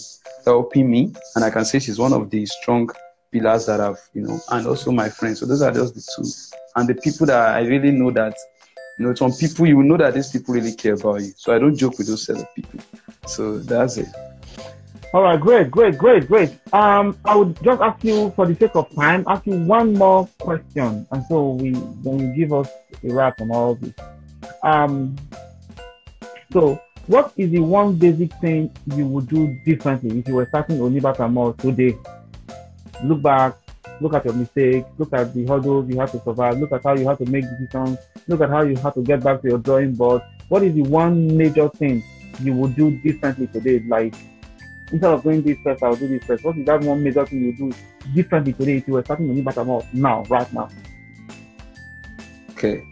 helping 0.45 0.89
me, 0.89 1.13
and 1.35 1.43
I 1.43 1.49
can 1.49 1.65
say 1.65 1.79
she's 1.79 1.99
one 1.99 2.13
of 2.13 2.29
the 2.29 2.45
strong 2.45 2.89
pillars 3.31 3.65
that 3.65 3.79
have, 3.79 3.97
you 4.13 4.21
know, 4.21 4.39
and 4.51 4.65
also 4.65 4.91
my 4.91 5.09
friends. 5.09 5.39
So 5.39 5.45
those 5.45 5.61
are 5.61 5.71
just 5.71 5.93
the 5.95 6.01
two. 6.15 6.29
And 6.75 6.87
the 6.87 6.95
people 6.95 7.27
that 7.27 7.55
I 7.55 7.61
really 7.61 7.91
know 7.91 8.11
that, 8.11 8.35
you 8.97 9.05
know, 9.05 9.13
some 9.13 9.33
people 9.33 9.67
you 9.67 9.83
know 9.83 9.97
that 9.97 10.13
these 10.13 10.31
people 10.31 10.53
really 10.53 10.73
care 10.73 10.93
about 10.93 11.21
you. 11.21 11.33
So 11.35 11.53
I 11.53 11.59
don't 11.59 11.75
joke 11.75 11.97
with 11.97 12.07
those 12.07 12.25
set 12.25 12.37
of 12.37 12.55
people. 12.55 12.79
So 13.25 13.59
that's 13.59 13.97
it. 13.97 14.07
All 15.13 15.23
right, 15.23 15.39
great, 15.39 15.71
great, 15.71 15.97
great, 15.97 16.27
great. 16.27 16.57
Um, 16.73 17.17
I 17.25 17.35
would 17.35 17.61
just 17.63 17.81
ask 17.81 18.03
you, 18.03 18.31
for 18.35 18.45
the 18.45 18.55
sake 18.55 18.75
of 18.75 18.93
time, 18.93 19.23
ask 19.27 19.45
you 19.45 19.57
one 19.65 19.93
more 19.93 20.27
question, 20.39 21.07
and 21.11 21.25
so 21.27 21.51
we 21.51 21.71
then 21.71 22.19
you 22.19 22.35
give 22.35 22.51
us 22.51 22.69
a 23.03 23.13
wrap 23.13 23.39
on 23.39 23.51
all 23.51 23.75
this. 23.75 23.93
Um, 24.63 25.15
so 26.51 26.81
what 27.07 27.31
is 27.37 27.51
the 27.51 27.59
one 27.59 27.95
basic 27.95 28.33
thing 28.35 28.69
you 28.95 29.05
would 29.07 29.27
do 29.27 29.57
differently 29.65 30.19
if 30.19 30.27
you 30.27 30.35
were 30.35 30.45
starting 30.45 30.77
Onibata 30.77 31.31
Mall 31.31 31.53
today? 31.53 31.97
Look 33.03 33.21
back, 33.21 33.55
look 34.01 34.13
at 34.13 34.25
your 34.25 34.33
mistakes, 34.33 34.87
look 34.97 35.13
at 35.13 35.33
the 35.33 35.45
hurdles 35.45 35.89
you 35.89 35.99
had 35.99 36.11
to 36.11 36.21
survive, 36.21 36.59
look 36.59 36.71
at 36.73 36.83
how 36.83 36.95
you 36.95 37.07
had 37.07 37.17
to 37.19 37.25
make 37.25 37.45
decisions, 37.49 37.97
look 38.27 38.41
at 38.41 38.49
how 38.49 38.63
you 38.63 38.75
had 38.75 38.93
to 38.93 39.01
get 39.01 39.23
back 39.23 39.41
to 39.41 39.47
your 39.47 39.57
drawing 39.57 39.93
board. 39.93 40.21
What 40.49 40.63
is 40.63 40.73
the 40.75 40.83
one 40.83 41.35
major 41.35 41.69
thing 41.69 42.03
you 42.41 42.53
would 42.53 42.75
do 42.75 42.97
differently 42.99 43.47
today? 43.47 43.79
Like 43.87 44.13
instead 44.91 45.11
of 45.11 45.23
doing 45.23 45.41
this 45.41 45.57
first, 45.63 45.83
I'll 45.83 45.95
do 45.95 46.07
this 46.07 46.23
first. 46.25 46.43
What 46.43 46.57
is 46.57 46.65
that 46.65 46.81
one 46.81 47.03
major 47.03 47.25
thing 47.25 47.41
you 47.41 47.53
do 47.53 47.71
differently 48.13 48.51
today 48.53 48.77
if 48.77 48.87
you 48.87 48.93
were 48.93 49.03
starting 49.03 49.27
Onibata 49.27 49.65
Mall 49.65 49.85
now, 49.93 50.23
right 50.23 50.51
now? 50.51 50.69
Okay. 52.51 52.83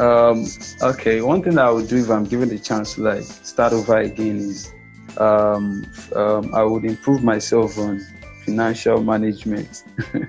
Um, 0.00 0.46
okay, 0.80 1.20
one 1.20 1.42
thing 1.42 1.58
I 1.58 1.70
would 1.70 1.88
do 1.88 1.98
if 1.98 2.08
I'm 2.08 2.24
given 2.24 2.48
the 2.48 2.58
chance 2.58 2.94
to 2.94 3.02
like 3.02 3.22
start 3.22 3.74
over 3.74 3.98
again 3.98 4.36
is 4.38 4.72
um, 5.18 5.84
um, 6.16 6.54
I 6.54 6.62
would 6.62 6.86
improve 6.86 7.22
myself 7.22 7.76
on 7.76 8.00
financial 8.46 9.02
management. 9.02 9.84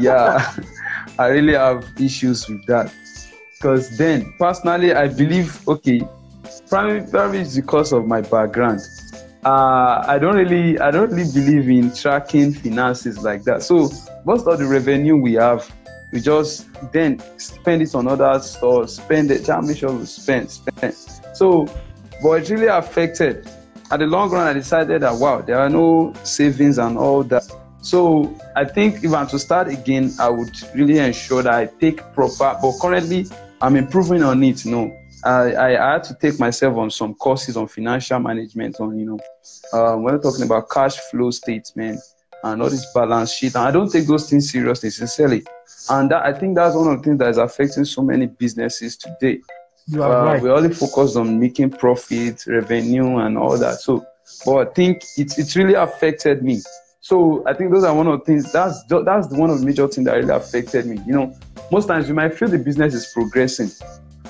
yeah, 0.00 0.52
I 1.18 1.26
really 1.28 1.54
have 1.54 1.86
issues 2.00 2.48
with 2.48 2.66
that 2.66 2.92
because 3.54 3.96
then 3.96 4.34
personally 4.36 4.92
I 4.92 5.06
believe 5.06 5.66
okay, 5.68 6.02
probably 6.68 7.08
probably 7.08 7.38
it's 7.42 7.54
because 7.54 7.92
of 7.92 8.08
my 8.08 8.20
background. 8.20 8.80
Uh, 9.44 10.04
I 10.08 10.18
don't 10.18 10.34
really 10.34 10.80
I 10.80 10.90
don't 10.90 11.10
really 11.10 11.30
believe 11.32 11.70
in 11.70 11.94
tracking 11.94 12.52
finances 12.52 13.22
like 13.22 13.44
that. 13.44 13.62
So 13.62 13.90
most 14.24 14.48
of 14.48 14.58
the 14.58 14.66
revenue 14.66 15.16
we 15.16 15.34
have 15.34 15.70
we 16.12 16.20
just 16.20 16.68
then 16.92 17.20
spend 17.38 17.82
it 17.82 17.94
on 17.94 18.06
other 18.06 18.38
stores, 18.40 18.96
spend 18.96 19.30
it, 19.30 19.44
just 19.44 19.66
make 19.66 19.78
sure 19.78 19.92
we 19.92 20.04
spend, 20.04 20.50
spend. 20.50 20.94
So, 21.34 21.66
but 22.22 22.42
it 22.42 22.50
really 22.50 22.66
affected. 22.66 23.48
At 23.90 23.98
the 23.98 24.06
long 24.06 24.30
run, 24.30 24.46
I 24.46 24.52
decided 24.52 25.02
that 25.02 25.14
wow, 25.16 25.40
there 25.40 25.58
are 25.58 25.70
no 25.70 26.12
savings 26.22 26.78
and 26.78 26.96
all 26.96 27.24
that. 27.24 27.44
So 27.80 28.38
I 28.54 28.64
think 28.64 29.02
if 29.02 29.12
I'm 29.12 29.26
to 29.28 29.38
start 29.38 29.68
again, 29.68 30.12
I 30.20 30.28
would 30.28 30.54
really 30.74 30.98
ensure 30.98 31.42
that 31.42 31.52
I 31.52 31.66
take 31.66 32.00
proper. 32.12 32.56
But 32.62 32.78
currently, 32.80 33.26
I'm 33.60 33.76
improving 33.76 34.22
on 34.22 34.42
it. 34.44 34.64
You 34.64 34.70
know, 34.70 34.96
I, 35.24 35.56
I 35.56 35.92
had 35.92 36.04
to 36.04 36.14
take 36.14 36.38
myself 36.38 36.76
on 36.76 36.90
some 36.90 37.14
courses 37.14 37.56
on 37.56 37.68
financial 37.68 38.18
management. 38.20 38.80
On 38.80 38.98
you 38.98 39.06
know, 39.06 39.18
uh, 39.72 39.96
when 39.96 40.14
we're 40.14 40.22
talking 40.22 40.44
about 40.44 40.70
cash 40.70 40.96
flow 41.10 41.30
statement 41.30 42.00
and 42.44 42.62
all 42.62 42.70
this 42.70 42.86
balance 42.92 43.32
sheet, 43.32 43.54
and 43.54 43.64
I 43.64 43.70
don't 43.70 43.90
take 43.90 44.06
those 44.06 44.28
things 44.28 44.50
seriously, 44.50 44.90
sincerely. 44.90 45.44
And 45.90 46.10
that, 46.10 46.24
I 46.24 46.32
think 46.32 46.54
that's 46.54 46.74
one 46.76 46.88
of 46.88 46.98
the 46.98 47.04
things 47.04 47.18
that 47.18 47.30
is 47.30 47.38
affecting 47.38 47.84
so 47.84 48.02
many 48.02 48.26
businesses 48.26 48.96
today. 48.96 49.40
You 49.86 50.02
are 50.02 50.12
Uh, 50.12 50.24
right. 50.24 50.42
we 50.42 50.50
only 50.50 50.72
focus 50.72 51.16
on 51.16 51.40
making 51.40 51.70
profit, 51.70 52.46
revenue, 52.46 53.18
and 53.18 53.36
all 53.36 53.58
that. 53.58 53.80
So, 53.80 54.04
but 54.46 54.68
I 54.68 54.72
think 54.72 55.02
it, 55.16 55.36
it 55.38 55.56
really 55.56 55.74
affected 55.74 56.42
me. 56.42 56.62
So 57.00 57.42
I 57.46 57.52
think 57.54 57.72
those 57.72 57.82
are 57.82 57.92
one 57.92 58.06
of 58.06 58.20
the 58.20 58.24
things. 58.24 58.52
That's 58.52 58.80
that's 58.88 59.26
the 59.26 59.36
one 59.36 59.50
of 59.50 59.58
the 59.58 59.66
major 59.66 59.88
things 59.88 60.06
that 60.06 60.14
really 60.14 60.32
affected 60.32 60.86
me. 60.86 61.00
You 61.04 61.12
know, 61.14 61.36
most 61.72 61.88
times 61.88 62.08
you 62.08 62.14
might 62.14 62.32
feel 62.34 62.48
the 62.48 62.58
business 62.58 62.94
is 62.94 63.06
progressing, 63.12 63.70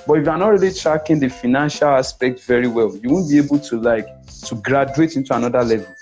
but 0.07 0.15
if 0.15 0.25
you're 0.25 0.39
not 0.39 0.49
really 0.49 0.73
tracking 0.73 1.21
the 1.21 1.29
financial 1.29 1.89
aspect 1.89 2.41
very 2.45 2.69
well, 2.69 2.97
you 2.97 3.11
won't 3.11 3.29
be 3.29 3.37
able 3.37 3.59
to 3.59 3.79
like 3.79 4.07
to 4.47 4.55
graduate 4.55 5.17
into 5.17 5.37
another 5.37 5.63
level. 5.63 5.95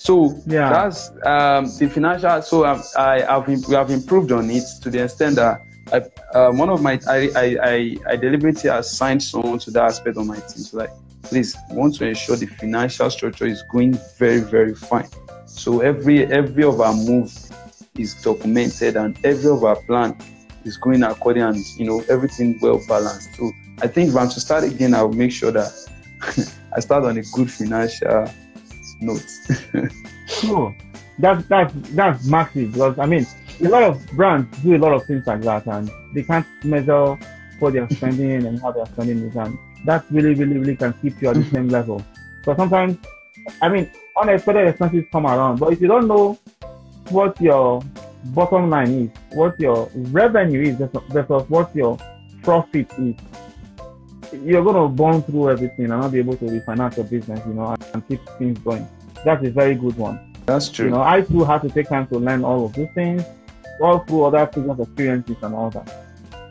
So 0.00 0.34
Yeah. 0.46 0.70
that's 0.70 1.10
um, 1.26 1.66
the 1.78 1.86
financial. 1.92 2.40
So 2.40 2.64
um, 2.64 2.82
I 2.96 3.20
have 3.20 3.46
we 3.46 3.74
have 3.74 3.90
improved 3.90 4.32
on 4.32 4.50
it 4.50 4.64
to 4.80 4.88
the 4.88 5.04
extent 5.04 5.36
that 5.36 5.60
I, 5.92 5.98
um, 6.38 6.56
one 6.56 6.70
of 6.70 6.80
my 6.80 6.98
I, 7.06 7.28
I 7.36 7.96
I 8.08 8.16
deliberately 8.16 8.70
assigned 8.70 9.22
someone 9.22 9.58
to 9.58 9.70
that 9.72 9.84
aspect 9.84 10.16
of 10.16 10.26
my 10.26 10.36
team. 10.36 10.64
So 10.64 10.78
like, 10.78 10.90
please 11.24 11.54
want 11.72 11.96
to 11.96 12.08
ensure 12.08 12.36
the 12.36 12.46
financial 12.46 13.10
structure 13.10 13.44
is 13.44 13.62
going 13.70 13.98
very 14.18 14.40
very 14.40 14.74
fine. 14.74 15.08
So 15.44 15.80
every 15.80 16.24
every 16.32 16.64
of 16.64 16.80
our 16.80 16.94
move 16.94 17.30
is 17.98 18.14
documented 18.22 18.96
and 18.96 19.18
every 19.22 19.50
of 19.50 19.64
our 19.64 19.76
plan 19.82 20.16
is 20.64 20.78
going 20.78 21.02
according 21.02 21.42
and 21.42 21.58
you 21.76 21.84
know 21.84 22.02
everything 22.08 22.58
well 22.62 22.80
balanced. 22.88 23.34
So 23.36 23.52
I 23.82 23.86
think 23.86 24.08
if 24.08 24.16
I'm 24.16 24.30
to 24.30 24.40
start 24.40 24.64
again, 24.64 24.94
I 24.94 25.02
will 25.02 25.12
make 25.12 25.32
sure 25.32 25.52
that 25.52 25.72
I 26.74 26.80
start 26.80 27.04
on 27.04 27.18
a 27.18 27.22
good 27.34 27.52
financial 27.52 28.30
note. 29.00 29.26
Sure. 30.26 30.74
That's 31.18 31.44
that's 31.48 31.74
that's 31.90 32.26
massive 32.26 32.72
because 32.72 32.98
I 32.98 33.04
mean 33.04 33.26
a 33.62 33.68
lot 33.68 33.82
of 33.82 34.06
brands 34.12 34.56
do 34.62 34.74
a 34.74 34.78
lot 34.78 34.94
of 34.94 35.04
things 35.04 35.26
like 35.26 35.42
that 35.42 35.66
and 35.66 35.90
they 36.14 36.22
can't 36.22 36.46
measure 36.64 37.18
what 37.58 37.74
they're 37.74 37.90
spending 37.90 38.46
and 38.46 38.58
how 38.58 38.72
they're 38.72 38.86
spending 38.86 39.26
it 39.26 39.34
and 39.34 39.58
that 39.84 40.02
really 40.10 40.32
really 40.32 40.56
really 40.56 40.76
can 40.76 40.94
keep 41.02 41.20
you 41.20 41.28
at 41.28 41.36
the 41.36 41.44
same 41.52 41.68
level. 41.68 42.02
So 42.46 42.56
sometimes 42.56 42.96
I 43.60 43.68
mean 43.68 43.90
unexpected 44.16 44.68
expenses 44.68 45.04
come 45.12 45.26
around, 45.26 45.58
but 45.58 45.74
if 45.74 45.82
you 45.82 45.88
don't 45.88 46.08
know 46.08 46.38
what 47.10 47.38
your 47.38 47.82
bottom 48.26 48.70
line 48.70 48.90
is, 48.90 49.36
what 49.36 49.60
your 49.60 49.90
revenue 49.94 50.62
is 50.62 50.76
versus 51.10 51.50
what 51.50 51.76
your 51.76 51.98
profit 52.42 52.90
is, 52.98 53.14
you're 54.32 54.64
gonna 54.64 54.88
burn 54.88 55.22
through 55.22 55.50
everything 55.50 55.90
and 55.90 56.00
not 56.00 56.12
be 56.12 56.18
able 56.18 56.36
to 56.36 56.44
refinance 56.44 56.96
your 56.96 57.06
business, 57.06 57.40
you 57.46 57.54
know, 57.54 57.74
and 57.94 58.06
keep 58.08 58.20
things 58.38 58.58
going. 58.60 58.86
That's 59.24 59.44
a 59.46 59.50
very 59.50 59.74
good 59.74 59.96
one. 59.96 60.32
That's 60.46 60.68
true. 60.68 60.86
You 60.86 60.92
know, 60.92 61.02
I 61.02 61.20
too 61.22 61.44
had 61.44 61.62
to 61.62 61.68
take 61.68 61.88
time 61.88 62.06
to 62.08 62.18
learn 62.18 62.44
all 62.44 62.64
of 62.64 62.72
these 62.72 62.88
things, 62.94 63.22
all 63.80 64.00
through 64.00 64.24
other 64.24 64.46
business 64.46 64.78
experiences 64.80 65.36
and 65.42 65.54
all 65.54 65.70
that. 65.70 65.92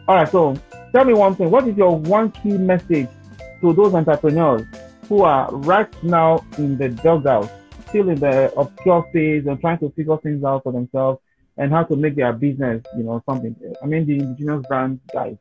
All 0.08 0.16
right, 0.16 0.30
so 0.30 0.56
tell 0.92 1.06
me 1.06 1.14
one 1.14 1.36
thing. 1.36 1.50
What 1.52 1.68
is 1.68 1.78
your 1.78 1.98
one 1.98 2.32
key 2.32 2.58
message 2.58 3.10
to 3.62 3.74
those 3.74 3.94
entrepreneurs 3.94 4.64
who 5.08 5.24
are 5.24 5.54
right 5.54 5.92
now 6.04 6.46
in 6.58 6.78
the 6.78 6.90
dugout, 6.90 7.52
still 7.88 8.10
in 8.10 8.20
the 8.20 8.54
obscure 8.56 9.08
phase 9.12 9.46
and 9.48 9.60
trying 9.60 9.80
to 9.80 9.90
figure 9.92 10.18
things 10.18 10.44
out 10.44 10.64
for 10.64 10.72
themselves 10.72 11.20
and 11.58 11.72
how 11.72 11.84
to 11.84 11.96
make 11.96 12.16
their 12.16 12.32
business, 12.32 12.84
you 12.96 13.04
know, 13.04 13.22
something? 13.28 13.56
I 13.84 13.86
mean, 13.86 14.06
the 14.06 14.20
indigenous 14.20 14.66
brand 14.68 15.00
guys. 15.14 15.38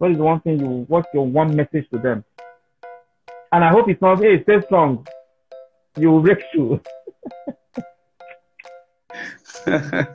What 0.00 0.12
is 0.12 0.16
the 0.16 0.24
one 0.24 0.40
thing 0.40 0.58
you? 0.58 0.86
What's 0.88 1.08
your 1.12 1.26
one 1.26 1.54
message 1.54 1.86
to 1.90 1.98
them? 1.98 2.24
And 3.52 3.62
I 3.62 3.68
hope 3.68 3.86
it's 3.90 4.00
not, 4.00 4.18
hey, 4.22 4.42
stay 4.44 4.62
strong. 4.64 5.06
You 5.98 6.10
will 6.12 6.22
break 6.22 6.38
through. 6.50 6.80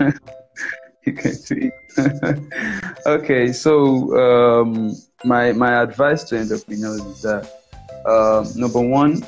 you 1.06 1.12
can 1.12 1.32
see. 1.32 1.72
okay, 3.06 3.52
so 3.52 4.16
um, 4.16 4.94
my 5.24 5.50
my 5.50 5.82
advice 5.82 6.22
to 6.24 6.38
entrepreneurs 6.38 7.00
is 7.00 7.22
that 7.22 7.50
um, 8.06 8.46
number 8.54 8.80
one, 8.80 9.26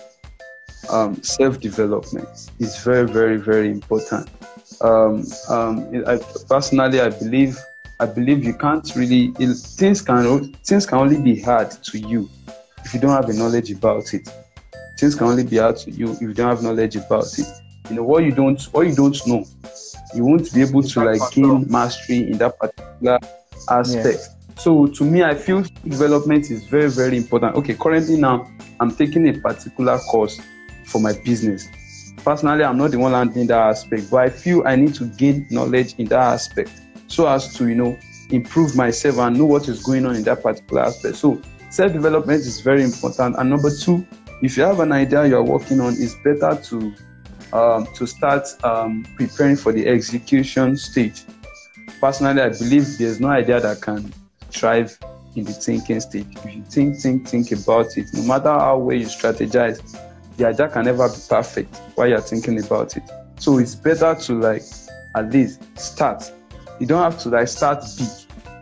um, 0.91 1.21
self 1.25 1.59
development 1.59 2.51
is 2.61 2.79
very 2.85 3.09
very 3.09 3.37
very 3.37 3.69
important. 3.69 4.29
Um, 4.81 5.25
um, 5.49 6.05
I, 6.07 6.19
personally, 6.49 7.01
I 7.01 7.09
believe 7.09 7.59
I 7.99 8.07
believe 8.07 8.45
you 8.45 8.55
can't 8.55 8.91
really 8.95 9.33
it, 9.39 9.55
things 9.55 10.03
can 10.03 10.53
things 10.65 10.87
can 10.87 10.99
only 10.99 11.21
be 11.21 11.41
hard 11.41 11.71
to 11.71 11.99
you 11.99 12.29
if 12.85 12.93
you 12.93 13.01
don't 13.01 13.13
have 13.13 13.27
the 13.27 13.35
knowledge 13.35 13.71
about 13.71 14.13
it. 14.13 14.29
Things 14.99 15.15
can 15.15 15.27
only 15.27 15.45
be 15.45 15.57
hard 15.57 15.77
to 15.79 15.91
you 15.91 16.13
if 16.13 16.21
you 16.21 16.33
don't 16.35 16.51
have 16.51 16.63
knowledge 16.63 16.97
about 16.97 17.39
it. 17.39 17.47
You 17.89 17.97
know 17.97 18.03
what 18.03 18.25
you 18.25 18.33
don't 18.33 18.63
what 18.65 18.87
you 18.87 18.95
don't 18.95 19.27
know 19.27 19.45
you 20.15 20.25
won't 20.25 20.53
be 20.53 20.63
able 20.63 20.83
to 20.83 21.05
like 21.05 21.21
gain 21.33 21.71
mastery 21.71 22.31
in 22.31 22.39
that 22.39 22.59
particular 22.59 23.19
aspect. 23.69 24.19
Yeah. 24.21 24.55
So 24.57 24.87
to 24.87 25.05
me, 25.05 25.23
I 25.23 25.35
feel 25.35 25.63
development 25.85 26.51
is 26.51 26.65
very, 26.65 26.89
very 26.89 27.17
important. 27.17 27.57
Okay, 27.57 27.75
currently 27.75 28.17
now 28.17 28.51
I'm 28.81 28.95
taking 28.95 29.29
a 29.29 29.39
particular 29.39 29.99
course 29.99 30.41
for 30.85 31.01
my 31.01 31.13
business. 31.25 31.69
Personally, 32.25 32.65
I'm 32.65 32.79
not 32.79 32.91
the 32.91 32.99
one 32.99 33.13
learning 33.13 33.49
that 33.49 33.59
aspect, 33.59 34.11
but 34.11 34.19
I 34.19 34.31
feel 34.31 34.67
I 34.67 34.77
need 34.77 34.95
to 34.95 35.05
gain 35.05 35.47
knowledge 35.51 35.95
in 35.99 36.07
that 36.07 36.21
aspect 36.21 36.81
so 37.07 37.27
as 37.29 37.55
to, 37.57 37.69
you 37.69 37.75
know, 37.75 37.99
improve 38.31 38.75
myself 38.75 39.19
and 39.19 39.39
know 39.39 39.47
what 39.47 39.69
is 39.69 39.83
going 39.83 40.05
on 40.07 40.17
in 40.17 40.25
that 40.25 40.43
particular 40.43 40.83
aspect. 40.83 41.17
So 41.17 41.41
self-development 41.71 42.41
is 42.41 42.61
very 42.61 42.83
important. 42.83 43.37
And 43.39 43.51
number 43.51 43.71
two, 43.71 44.07
if 44.43 44.57
you 44.57 44.65
have 44.65 44.81
an 44.81 44.93
idea 44.93 45.27
you 45.27 45.37
are 45.37 45.43
working 45.43 45.81
on, 45.81 45.95
it's 45.95 46.15
better 46.17 46.61
to 46.65 46.95
um, 47.53 47.87
to 47.95 48.07
start 48.07 48.49
um, 48.65 49.07
preparing 49.17 49.57
for 49.57 49.73
the 49.73 49.87
execution 49.87 50.77
stage. 50.77 51.23
Personally, 52.01 52.43
I 52.43 52.49
believe 52.49 52.99
there's 52.99 53.21
no 53.21 53.29
idea 53.29 53.61
that 53.61 53.81
can 53.81 54.13
thrive 54.51 54.99
in 55.37 55.45
the 55.45 55.53
thinking 55.53 56.01
stage. 56.01 56.27
If 56.33 56.45
you 56.55 56.63
think, 56.65 56.97
think, 56.97 57.29
think 57.29 57.53
about 57.53 57.97
it, 57.97 58.07
no 58.13 58.23
matter 58.23 58.51
how 58.51 58.79
well 58.79 58.97
you 58.97 59.07
strategize, 59.07 59.99
the 60.37 60.49
idea 60.49 60.69
can 60.69 60.85
never 60.85 61.09
be 61.09 61.19
perfect 61.29 61.77
while 61.95 62.09
you're 62.09 62.21
thinking 62.21 62.63
about 62.63 62.97
it. 62.97 63.05
So 63.39 63.59
it's 63.59 63.75
better 63.75 64.15
to 64.15 64.41
like 64.41 64.63
at 65.15 65.33
least 65.33 65.63
start. 65.79 66.31
You 66.79 66.87
don't 66.87 67.03
have 67.03 67.19
to 67.23 67.29
like 67.31 67.49
start 67.49 67.85
big, 67.97 68.09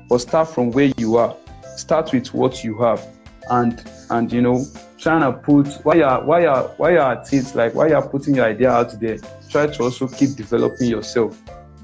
but 0.08 0.18
start 0.18 0.48
from 0.48 0.70
where 0.70 0.92
you 0.96 1.16
are. 1.16 1.36
Start 1.76 2.12
with 2.12 2.32
what 2.32 2.62
you 2.62 2.78
have, 2.78 3.04
and 3.50 3.82
and 4.10 4.32
you 4.32 4.40
know 4.40 4.64
trying 4.98 5.20
to 5.20 5.38
put 5.38 5.68
why 5.84 5.94
you're 5.96 6.24
while 6.24 6.40
you're 6.40 6.62
while 6.76 6.90
you're 6.90 7.00
at 7.00 7.32
it, 7.32 7.54
like 7.54 7.74
while 7.74 7.88
you're 7.88 8.08
putting 8.08 8.36
your 8.36 8.46
idea 8.46 8.70
out 8.70 8.98
there, 9.00 9.18
try 9.50 9.66
to 9.66 9.82
also 9.82 10.08
keep 10.08 10.36
developing 10.36 10.88
yourself 10.88 11.40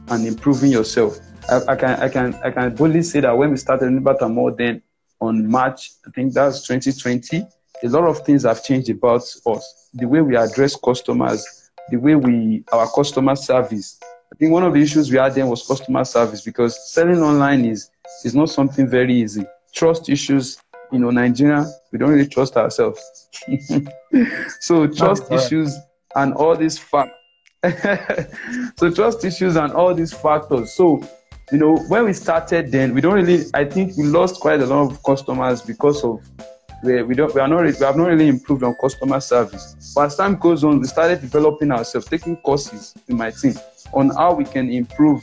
and 0.08 0.26
improving 0.26 0.70
yourself. 0.72 1.18
I, 1.50 1.60
I 1.68 1.76
can 1.76 2.00
I 2.00 2.08
can 2.08 2.34
I 2.42 2.50
can 2.50 2.74
boldly 2.74 3.02
say 3.02 3.20
that 3.20 3.36
when 3.36 3.50
we 3.50 3.56
started 3.56 3.90
Nibata 3.90 4.32
More 4.32 4.52
then 4.52 4.82
on 5.20 5.46
March, 5.46 5.90
I 6.06 6.10
think 6.10 6.32
that's 6.32 6.66
2020, 6.66 7.46
a 7.82 7.88
lot 7.88 8.04
of 8.04 8.24
things 8.24 8.44
have 8.44 8.64
changed 8.64 8.88
about 8.88 9.22
us. 9.46 9.90
The 9.92 10.06
way 10.06 10.20
we 10.20 10.36
address 10.36 10.76
customers, 10.76 11.70
the 11.90 11.96
way 11.98 12.14
we 12.14 12.64
our 12.72 12.88
customer 12.90 13.36
service. 13.36 13.98
Think 14.40 14.52
one 14.52 14.64
of 14.64 14.72
the 14.72 14.80
issues 14.80 15.12
we 15.12 15.18
had 15.18 15.34
then 15.34 15.46
was 15.48 15.64
customer 15.64 16.04
service 16.04 16.40
because 16.40 16.90
selling 16.92 17.22
online 17.22 17.64
is 17.64 17.90
is 18.24 18.34
not 18.34 18.50
something 18.50 18.88
very 18.88 19.14
easy. 19.14 19.44
Trust 19.72 20.08
issues 20.08 20.58
you 20.92 20.98
know, 20.98 21.10
Nigeria, 21.10 21.66
we 21.92 21.98
don't 21.98 22.10
really 22.10 22.26
trust 22.26 22.56
ourselves. 22.56 23.00
so 24.60 24.86
trust 24.86 25.30
issues 25.30 25.76
and 26.16 26.34
all 26.34 26.56
these 26.56 26.78
factors. 26.78 27.14
so 28.76 28.90
trust 28.90 29.24
issues 29.24 29.56
and 29.56 29.72
all 29.72 29.94
these 29.94 30.12
factors. 30.12 30.72
So, 30.72 31.02
you 31.52 31.58
know, 31.58 31.76
when 31.88 32.04
we 32.04 32.12
started 32.12 32.72
then, 32.72 32.94
we 32.94 33.00
don't 33.00 33.14
really, 33.14 33.44
I 33.54 33.64
think 33.64 33.96
we 33.96 34.04
lost 34.04 34.40
quite 34.40 34.60
a 34.60 34.66
lot 34.66 34.90
of 34.90 35.02
customers 35.02 35.62
because 35.62 36.02
of 36.02 36.26
where 36.82 37.04
we 37.04 37.14
don't, 37.14 37.34
we 37.34 37.40
are 37.40 37.48
not, 37.48 37.64
we 37.64 37.72
have 37.84 37.96
not 37.96 38.08
really 38.08 38.28
improved 38.28 38.62
on 38.62 38.74
customer 38.80 39.20
service. 39.20 39.92
But 39.94 40.06
as 40.06 40.16
time 40.16 40.36
goes 40.36 40.64
on, 40.64 40.80
we 40.80 40.86
started 40.86 41.20
developing 41.20 41.70
ourselves, 41.70 42.06
taking 42.08 42.36
courses 42.38 42.94
in 43.08 43.16
my 43.16 43.30
team 43.30 43.54
on 43.92 44.10
how 44.10 44.34
we 44.34 44.44
can 44.44 44.70
improve 44.70 45.22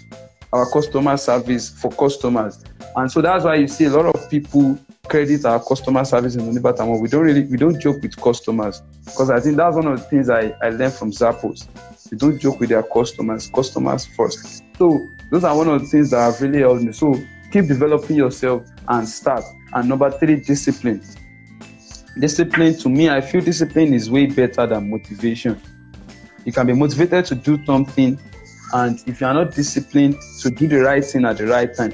our 0.53 0.69
customer 0.69 1.17
service 1.17 1.69
for 1.69 1.91
customers. 1.91 2.63
And 2.95 3.11
so 3.11 3.21
that's 3.21 3.43
why 3.43 3.55
you 3.55 3.67
see 3.67 3.85
a 3.85 3.89
lot 3.89 4.13
of 4.13 4.29
people 4.29 4.77
credit 5.07 5.45
our 5.45 5.63
customer 5.63 6.03
service 6.03 6.35
in 6.35 6.41
Unibatamo. 6.41 6.99
We 6.99 7.07
don't 7.07 7.23
really 7.23 7.43
we 7.45 7.57
don't 7.57 7.79
joke 7.79 8.01
with 8.01 8.15
customers 8.17 8.81
because 9.05 9.29
I 9.29 9.39
think 9.39 9.57
that's 9.57 9.75
one 9.75 9.87
of 9.87 9.99
the 9.99 10.05
things 10.05 10.29
I, 10.29 10.53
I 10.61 10.69
learned 10.69 10.93
from 10.93 11.11
Zappos. 11.11 11.67
We 12.11 12.17
don't 12.17 12.39
joke 12.39 12.59
with 12.59 12.69
their 12.69 12.83
customers, 12.83 13.49
customers 13.53 14.05
first. 14.05 14.63
So 14.77 15.09
those 15.31 15.43
are 15.43 15.55
one 15.55 15.67
of 15.67 15.81
the 15.81 15.87
things 15.87 16.11
that 16.11 16.19
have 16.19 16.41
really 16.41 16.59
helped 16.59 16.83
me. 16.83 16.91
So 16.91 17.13
keep 17.51 17.67
developing 17.67 18.15
yourself 18.15 18.63
and 18.87 19.07
start. 19.07 19.43
And 19.73 19.89
number 19.89 20.09
three, 20.11 20.37
discipline. 20.37 21.03
Discipline 22.19 22.75
to 22.79 22.89
me, 22.89 23.09
I 23.09 23.21
feel 23.21 23.41
discipline 23.41 23.93
is 23.93 24.09
way 24.09 24.25
better 24.25 24.65
than 24.65 24.89
motivation. 24.89 25.61
You 26.45 26.51
can 26.51 26.65
be 26.65 26.73
motivated 26.73 27.25
to 27.25 27.35
do 27.35 27.63
something, 27.65 28.17
and 28.73 29.01
if 29.07 29.21
you 29.21 29.27
are 29.27 29.33
not 29.33 29.53
disciplined 29.53 30.17
to 30.41 30.49
do 30.49 30.67
the 30.67 30.79
right 30.79 31.03
thing 31.03 31.25
at 31.25 31.37
the 31.37 31.47
right 31.47 31.73
time, 31.73 31.93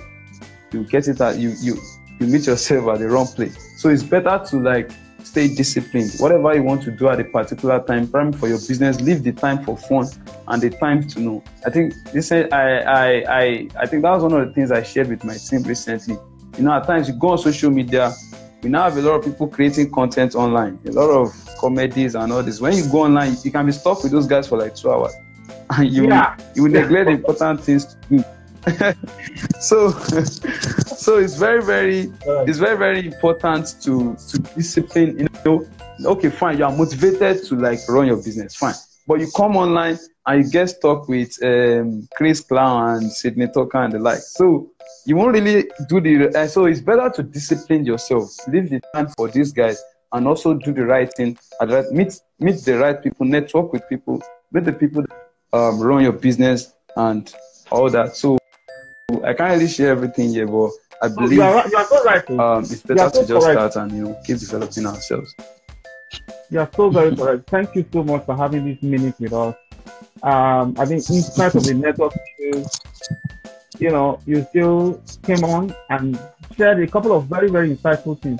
you 0.72 0.84
get 0.84 1.08
it 1.08 1.22
at 1.22 1.38
you 1.38 1.54
you 1.60 1.78
you 2.20 2.28
meet 2.28 2.48
yourself 2.48 2.88
at 2.90 3.00
the 3.00 3.08
wrong 3.08 3.28
place. 3.28 3.58
So 3.78 3.90
it's 3.90 4.04
better 4.04 4.44
to 4.50 4.60
like 4.60 4.92
stay 5.24 5.54
disciplined. 5.54 6.14
Whatever 6.20 6.54
you 6.56 6.64
want 6.64 6.84
to 6.84 6.92
do 6.92 7.10
at 7.10 7.20
a 7.20 7.24
particular 7.24 7.80
time, 7.82 8.08
prime 8.08 8.32
for 8.34 8.48
your 8.48 8.58
business, 8.58 9.02
leave 9.02 9.24
the 9.24 9.32
time 9.32 9.64
for 9.64 9.78
fun 9.78 10.08
and 10.48 10.62
the 10.62 10.70
time 10.70 11.08
to 11.10 11.20
know. 11.20 11.44
I 11.66 11.70
think 11.70 11.94
this 12.12 12.32
I 12.32 12.42
I 12.42 13.08
I 13.28 13.68
I 13.80 13.86
think 13.86 14.04
that 14.04 14.12
was 14.12 14.24
one 14.24 14.34
of 14.34 14.48
the 14.48 14.54
things 14.54 14.72
I 14.72 14.84
shared 14.84 15.10
with 15.10 15.24
my 15.24 15.36
team 15.36 15.64
recently. 15.64 16.18
You 16.58 16.64
know, 16.64 16.74
at 16.74 16.86
times 16.86 17.08
you 17.08 17.16
go 17.16 17.30
on 17.30 17.38
social 17.40 17.72
media, 17.72 18.14
we 18.62 18.70
now 18.70 18.84
have 18.84 18.98
a 18.98 19.02
lot 19.02 19.16
of 19.16 19.26
people 19.26 19.48
creating 19.48 19.92
content 19.92 20.36
online, 20.36 20.80
a 20.86 20.92
lot 20.92 21.10
of 21.10 21.34
comedies 21.60 22.16
and 22.16 22.32
all 22.32 22.44
this. 22.44 22.62
When 22.62 22.74
you 22.74 22.88
go 22.92 23.04
online, 23.04 23.36
you 23.44 23.52
can 23.52 23.66
be 23.66 23.72
stuck 23.72 24.04
with 24.04 24.12
those 24.12 24.28
guys 24.28 24.48
for 24.48 24.58
like 24.58 24.76
two 24.76 24.92
hours. 24.92 25.14
And 25.78 25.90
you 25.94 26.08
yeah. 26.08 26.38
you 26.56 26.68
neglect 26.68 27.06
the 27.06 27.12
important 27.12 27.62
things 27.62 27.86
to 27.86 27.98
do. 28.10 28.24
so 29.60 29.92
so 29.92 31.18
it's 31.18 31.36
very 31.36 31.62
very 31.64 32.12
it's 32.48 32.60
very 32.60 32.78
very 32.78 33.06
important 33.08 33.76
to 33.82 34.16
to 34.30 34.38
discipline 34.56 35.20
you 35.20 35.28
know 35.46 35.68
okay 36.06 36.30
fine 36.30 36.58
you 36.58 36.64
are 36.64 36.76
motivated 36.76 37.44
to 37.44 37.56
like 37.56 37.80
run 37.90 38.08
your 38.08 38.16
business 38.16 38.56
fine 38.56 38.74
but 39.06 39.20
you 39.20 39.30
come 39.36 39.58
online 39.58 40.00
and 40.26 40.46
you 40.46 40.50
get 40.50 40.68
stuck 40.68 41.10
with 41.10 41.38
um, 41.44 42.08
Craze 42.16 42.40
Clown 42.40 42.96
and 42.96 43.12
Sydney 43.12 43.48
Talker 43.48 43.80
and 43.80 43.92
the 43.92 44.00
like 44.00 44.20
so 44.20 44.72
you 45.06 45.18
won't 45.18 45.34
really 45.34 45.70
do 45.90 46.00
the 46.00 46.30
uh, 46.30 46.48
so 46.48 46.66
it's 46.66 46.80
better 46.80 47.10
to 47.10 47.24
discipline 47.24 47.86
yourself 47.86 48.30
leave 48.48 48.70
the 48.70 48.82
time 48.94 49.10
for 49.18 49.28
these 49.28 49.52
guys 49.52 49.84
and 50.14 50.26
also 50.26 50.54
do 50.54 50.72
the 50.72 50.86
right 50.86 51.12
thing 51.14 51.38
meet 51.92 52.18
meet 52.40 52.64
the 52.64 52.78
right 52.78 53.04
people 53.04 53.26
network 53.26 53.74
with 53.74 53.82
people 53.90 54.22
meet 54.54 54.64
the 54.64 54.72
people 54.72 55.02
that, 55.02 55.33
um, 55.54 55.80
run 55.80 56.04
your 56.04 56.12
business 56.12 56.74
and 56.98 57.34
all 57.72 57.89
that 57.89 58.16
so 58.16 58.38
I 59.24 59.34
can't 59.34 59.54
really 59.54 59.68
share 59.68 59.92
everything 59.92 60.32
here, 60.32 60.48
but 60.48 60.72
I 61.02 61.08
believe 61.08 61.34
you 61.34 61.44
are, 61.44 61.68
you 61.68 61.78
are 61.78 61.86
so 61.86 62.04
right. 62.04 62.30
Um, 62.32 62.63
it's 62.63 62.82
better 62.82 63.10
so 63.10 63.22
to 63.22 63.28
just 63.28 63.46
correct. 63.46 63.74
start 63.74 63.76
and 63.76 63.98
you 63.98 64.04
know 64.06 64.22
keep 64.26 64.38
developing 64.38 64.86
ourselves. 64.86 65.34
You 66.50 66.60
are 66.60 66.70
so 66.76 66.89
very 66.89 67.16
correct. 67.16 67.50
Thank 67.50 67.76
you 67.76 67.86
so 67.92 68.04
much 68.04 68.26
for 68.26 68.36
having 68.36 68.66
this 68.66 68.82
minute 68.82 69.16
with 69.20 69.34
us. 69.34 69.56
Um, 70.24 70.76
I 70.78 70.86
think 70.86 71.10
in 71.10 71.22
spite 71.22 71.56
of 71.56 71.63
the 71.63 71.74
network 71.74 72.13
issues, 72.39 72.80
you 73.80 73.92
know, 73.92 74.20
you 74.26 74.46
still 74.50 75.02
came 75.24 75.44
on 75.44 75.76
and 75.89 76.20
shared 76.56 76.82
a 76.82 76.88
couple 76.88 77.12
of 77.12 77.26
very, 77.26 77.50
very 77.50 77.76
insightful 77.76 78.20
things. 78.20 78.39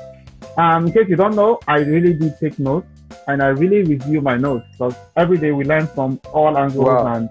Um, 0.58 0.88
in 0.88 0.94
case 0.94 1.10
you 1.10 1.16
don't 1.16 1.36
know, 1.36 1.60
I 1.68 1.80
really 1.80 2.14
did 2.14 2.40
take 2.40 2.60
notes 2.60 2.88
and 3.28 3.42
I 3.42 3.48
really 3.48 3.84
review 3.84 4.22
my 4.22 4.38
notes 4.38 4.66
because 4.72 4.96
every 5.16 5.38
day 5.38 5.52
we 5.52 5.64
learn 5.66 5.88
from 5.88 6.20
all 6.34 6.58
angles 6.58 6.86
wow. 6.86 7.16
and 7.16 7.30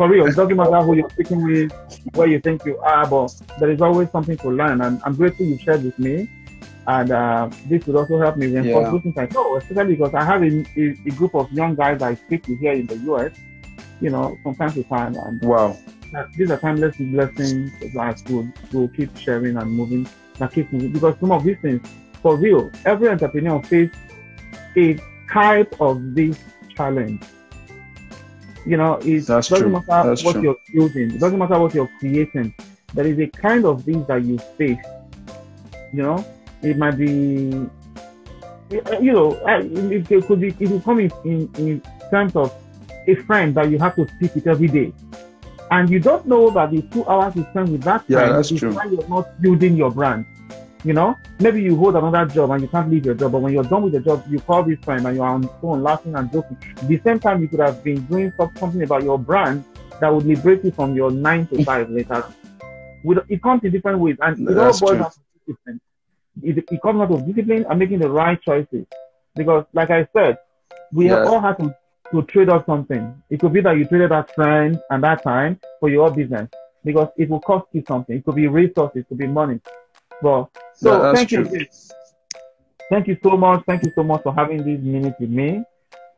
for 0.00 0.08
real, 0.08 0.26
it 0.26 0.34
doesn't 0.34 0.56
matter 0.56 0.80
who 0.80 0.94
you're 0.94 1.10
speaking 1.10 1.44
with, 1.44 1.72
where 2.14 2.26
you 2.26 2.40
think 2.40 2.64
you 2.64 2.78
are, 2.78 3.06
but 3.06 3.38
there 3.58 3.70
is 3.70 3.82
always 3.82 4.10
something 4.10 4.34
to 4.38 4.48
learn. 4.48 4.80
And 4.80 4.98
I'm 5.04 5.14
grateful 5.14 5.44
you 5.44 5.58
shared 5.58 5.84
with 5.84 5.98
me. 5.98 6.26
And 6.86 7.10
uh, 7.10 7.50
this 7.66 7.86
would 7.86 7.96
also 7.96 8.18
help 8.18 8.38
me 8.38 8.46
reinforce 8.46 8.84
yeah. 8.86 8.90
those 8.90 9.02
things 9.02 9.18
I 9.18 9.26
know, 9.26 9.56
especially 9.56 9.96
because 9.96 10.14
I 10.14 10.24
have 10.24 10.42
a, 10.42 10.64
a, 10.78 10.96
a, 11.06 11.10
group 11.10 11.34
of 11.34 11.52
young 11.52 11.74
guys 11.74 12.00
I 12.00 12.14
speak 12.14 12.44
to 12.44 12.56
here 12.56 12.72
in 12.72 12.86
the 12.86 12.96
US, 13.12 13.32
you 14.00 14.08
know, 14.08 14.38
from 14.42 14.54
time 14.54 14.72
to 14.72 14.82
time. 14.84 15.16
And 15.16 15.42
wow. 15.42 15.76
these 16.34 16.50
are 16.50 16.56
timeless 16.56 16.96
blessings 16.96 17.70
that 17.92 18.22
will, 18.30 18.48
will 18.72 18.88
keep 18.88 19.14
sharing 19.18 19.58
and 19.58 19.70
moving, 19.70 20.08
that 20.38 20.50
keep 20.52 20.72
moving. 20.72 20.92
Because 20.92 21.14
some 21.20 21.30
of 21.30 21.44
these 21.44 21.58
things, 21.60 21.86
for 22.22 22.36
real, 22.36 22.70
every 22.86 23.10
entrepreneur 23.10 23.62
faces 23.64 23.94
a 24.76 24.98
type 25.32 25.74
of 25.80 26.14
this 26.14 26.38
challenge 26.74 27.22
you 28.66 28.76
know, 28.76 28.94
it 29.02 29.26
That's 29.26 29.48
doesn't 29.48 29.70
true. 29.70 29.82
matter 29.86 30.08
That's 30.08 30.24
what 30.24 30.34
true. 30.34 30.42
you're 30.42 30.84
using. 30.84 31.14
It 31.14 31.20
doesn't 31.20 31.38
matter 31.38 31.58
what 31.58 31.74
you're 31.74 31.90
creating. 31.98 32.54
There 32.94 33.06
is 33.06 33.18
a 33.18 33.26
kind 33.26 33.64
of 33.64 33.84
things 33.84 34.06
that 34.08 34.22
you 34.24 34.38
face. 34.58 34.78
You 35.92 36.02
know, 36.02 36.26
it 36.62 36.76
might 36.76 36.96
be, 36.96 37.06
you 38.70 39.12
know, 39.12 39.40
it, 39.44 40.26
could 40.26 40.40
be, 40.40 40.54
it 40.60 40.70
will 40.70 40.80
come 40.80 41.00
in, 41.00 41.10
in, 41.24 41.50
in 41.56 41.82
terms 42.10 42.36
of 42.36 42.54
a 43.08 43.14
friend 43.16 43.54
that 43.56 43.70
you 43.70 43.78
have 43.78 43.96
to 43.96 44.06
speak 44.16 44.34
with 44.34 44.46
every 44.46 44.68
day. 44.68 44.92
And 45.70 45.88
you 45.88 46.00
don't 46.00 46.26
know 46.26 46.50
that 46.50 46.70
the 46.70 46.82
two 46.82 47.06
hours 47.06 47.34
you 47.36 47.46
spend 47.50 47.70
with 47.70 47.82
that 47.82 48.04
yeah, 48.08 48.18
friend 48.18 48.36
that's 48.36 48.50
is 48.50 48.60
true. 48.60 48.74
why 48.74 48.84
you're 48.84 49.08
not 49.08 49.40
building 49.40 49.76
your 49.76 49.90
brand. 49.90 50.26
You 50.82 50.94
know, 50.94 51.18
maybe 51.38 51.60
you 51.62 51.76
hold 51.76 51.96
another 51.96 52.24
job 52.32 52.50
and 52.50 52.62
you 52.62 52.68
can't 52.68 52.90
leave 52.90 53.04
your 53.04 53.14
job, 53.14 53.32
but 53.32 53.42
when 53.42 53.52
you're 53.52 53.64
done 53.64 53.82
with 53.82 53.92
the 53.92 54.00
job, 54.00 54.24
you 54.28 54.40
call 54.40 54.62
this 54.62 54.78
friend 54.80 55.06
and 55.06 55.16
you're 55.16 55.26
on 55.26 55.48
phone 55.60 55.82
laughing 55.82 56.14
and 56.14 56.32
joking. 56.32 56.56
At 56.76 56.88
the 56.88 57.00
same 57.04 57.18
time, 57.20 57.42
you 57.42 57.48
could 57.48 57.60
have 57.60 57.84
been 57.84 58.00
doing 58.06 58.32
something 58.38 58.82
about 58.82 59.02
your 59.02 59.18
brand 59.18 59.62
that 60.00 60.08
would 60.08 60.24
liberate 60.24 60.64
you 60.64 60.70
from 60.70 60.94
your 60.94 61.10
nine 61.10 61.46
to 61.48 61.62
five 61.64 61.90
later. 61.90 62.24
It 63.28 63.42
comes 63.42 63.62
in 63.64 63.72
different 63.72 63.98
ways, 63.98 64.16
and 64.20 64.48
it 64.48 64.56
all 64.56 64.78
boils 64.78 64.98
down 64.98 65.10
to 65.10 65.20
discipline. 65.46 65.80
It, 66.42 66.64
it 66.70 66.82
comes 66.82 67.00
out 67.00 67.10
of 67.10 67.26
discipline 67.26 67.66
and 67.68 67.78
making 67.78 67.98
the 67.98 68.08
right 68.08 68.40
choices. 68.40 68.86
Because, 69.34 69.66
like 69.74 69.90
I 69.90 70.08
said, 70.14 70.38
we 70.92 71.06
yeah. 71.06 71.18
have 71.18 71.26
all 71.28 71.40
had 71.40 71.58
to 71.58 71.74
to 72.12 72.22
trade 72.22 72.48
off 72.48 72.66
something. 72.66 73.22
It 73.30 73.40
could 73.40 73.52
be 73.52 73.60
that 73.60 73.76
you 73.76 73.86
traded 73.86 74.10
that 74.10 74.34
friend 74.34 74.80
and 74.90 75.02
that 75.04 75.22
time 75.22 75.60
for 75.78 75.88
your 75.88 76.10
business 76.10 76.48
because 76.84 77.08
it 77.16 77.28
will 77.28 77.40
cost 77.40 77.66
you 77.72 77.84
something. 77.86 78.16
It 78.16 78.24
could 78.24 78.34
be 78.34 78.48
resources, 78.48 79.02
it 79.02 79.08
could 79.08 79.18
be 79.18 79.26
money. 79.26 79.60
But 80.22 80.48
so 80.74 81.12
thank 81.14 81.28
true. 81.28 81.48
you. 81.50 81.66
Thank 82.90 83.06
you 83.06 83.16
so 83.22 83.36
much. 83.36 83.64
Thank 83.66 83.84
you 83.84 83.92
so 83.94 84.02
much 84.02 84.22
for 84.22 84.34
having 84.34 84.58
this 84.64 84.80
minute 84.80 85.14
with 85.20 85.30
me 85.30 85.62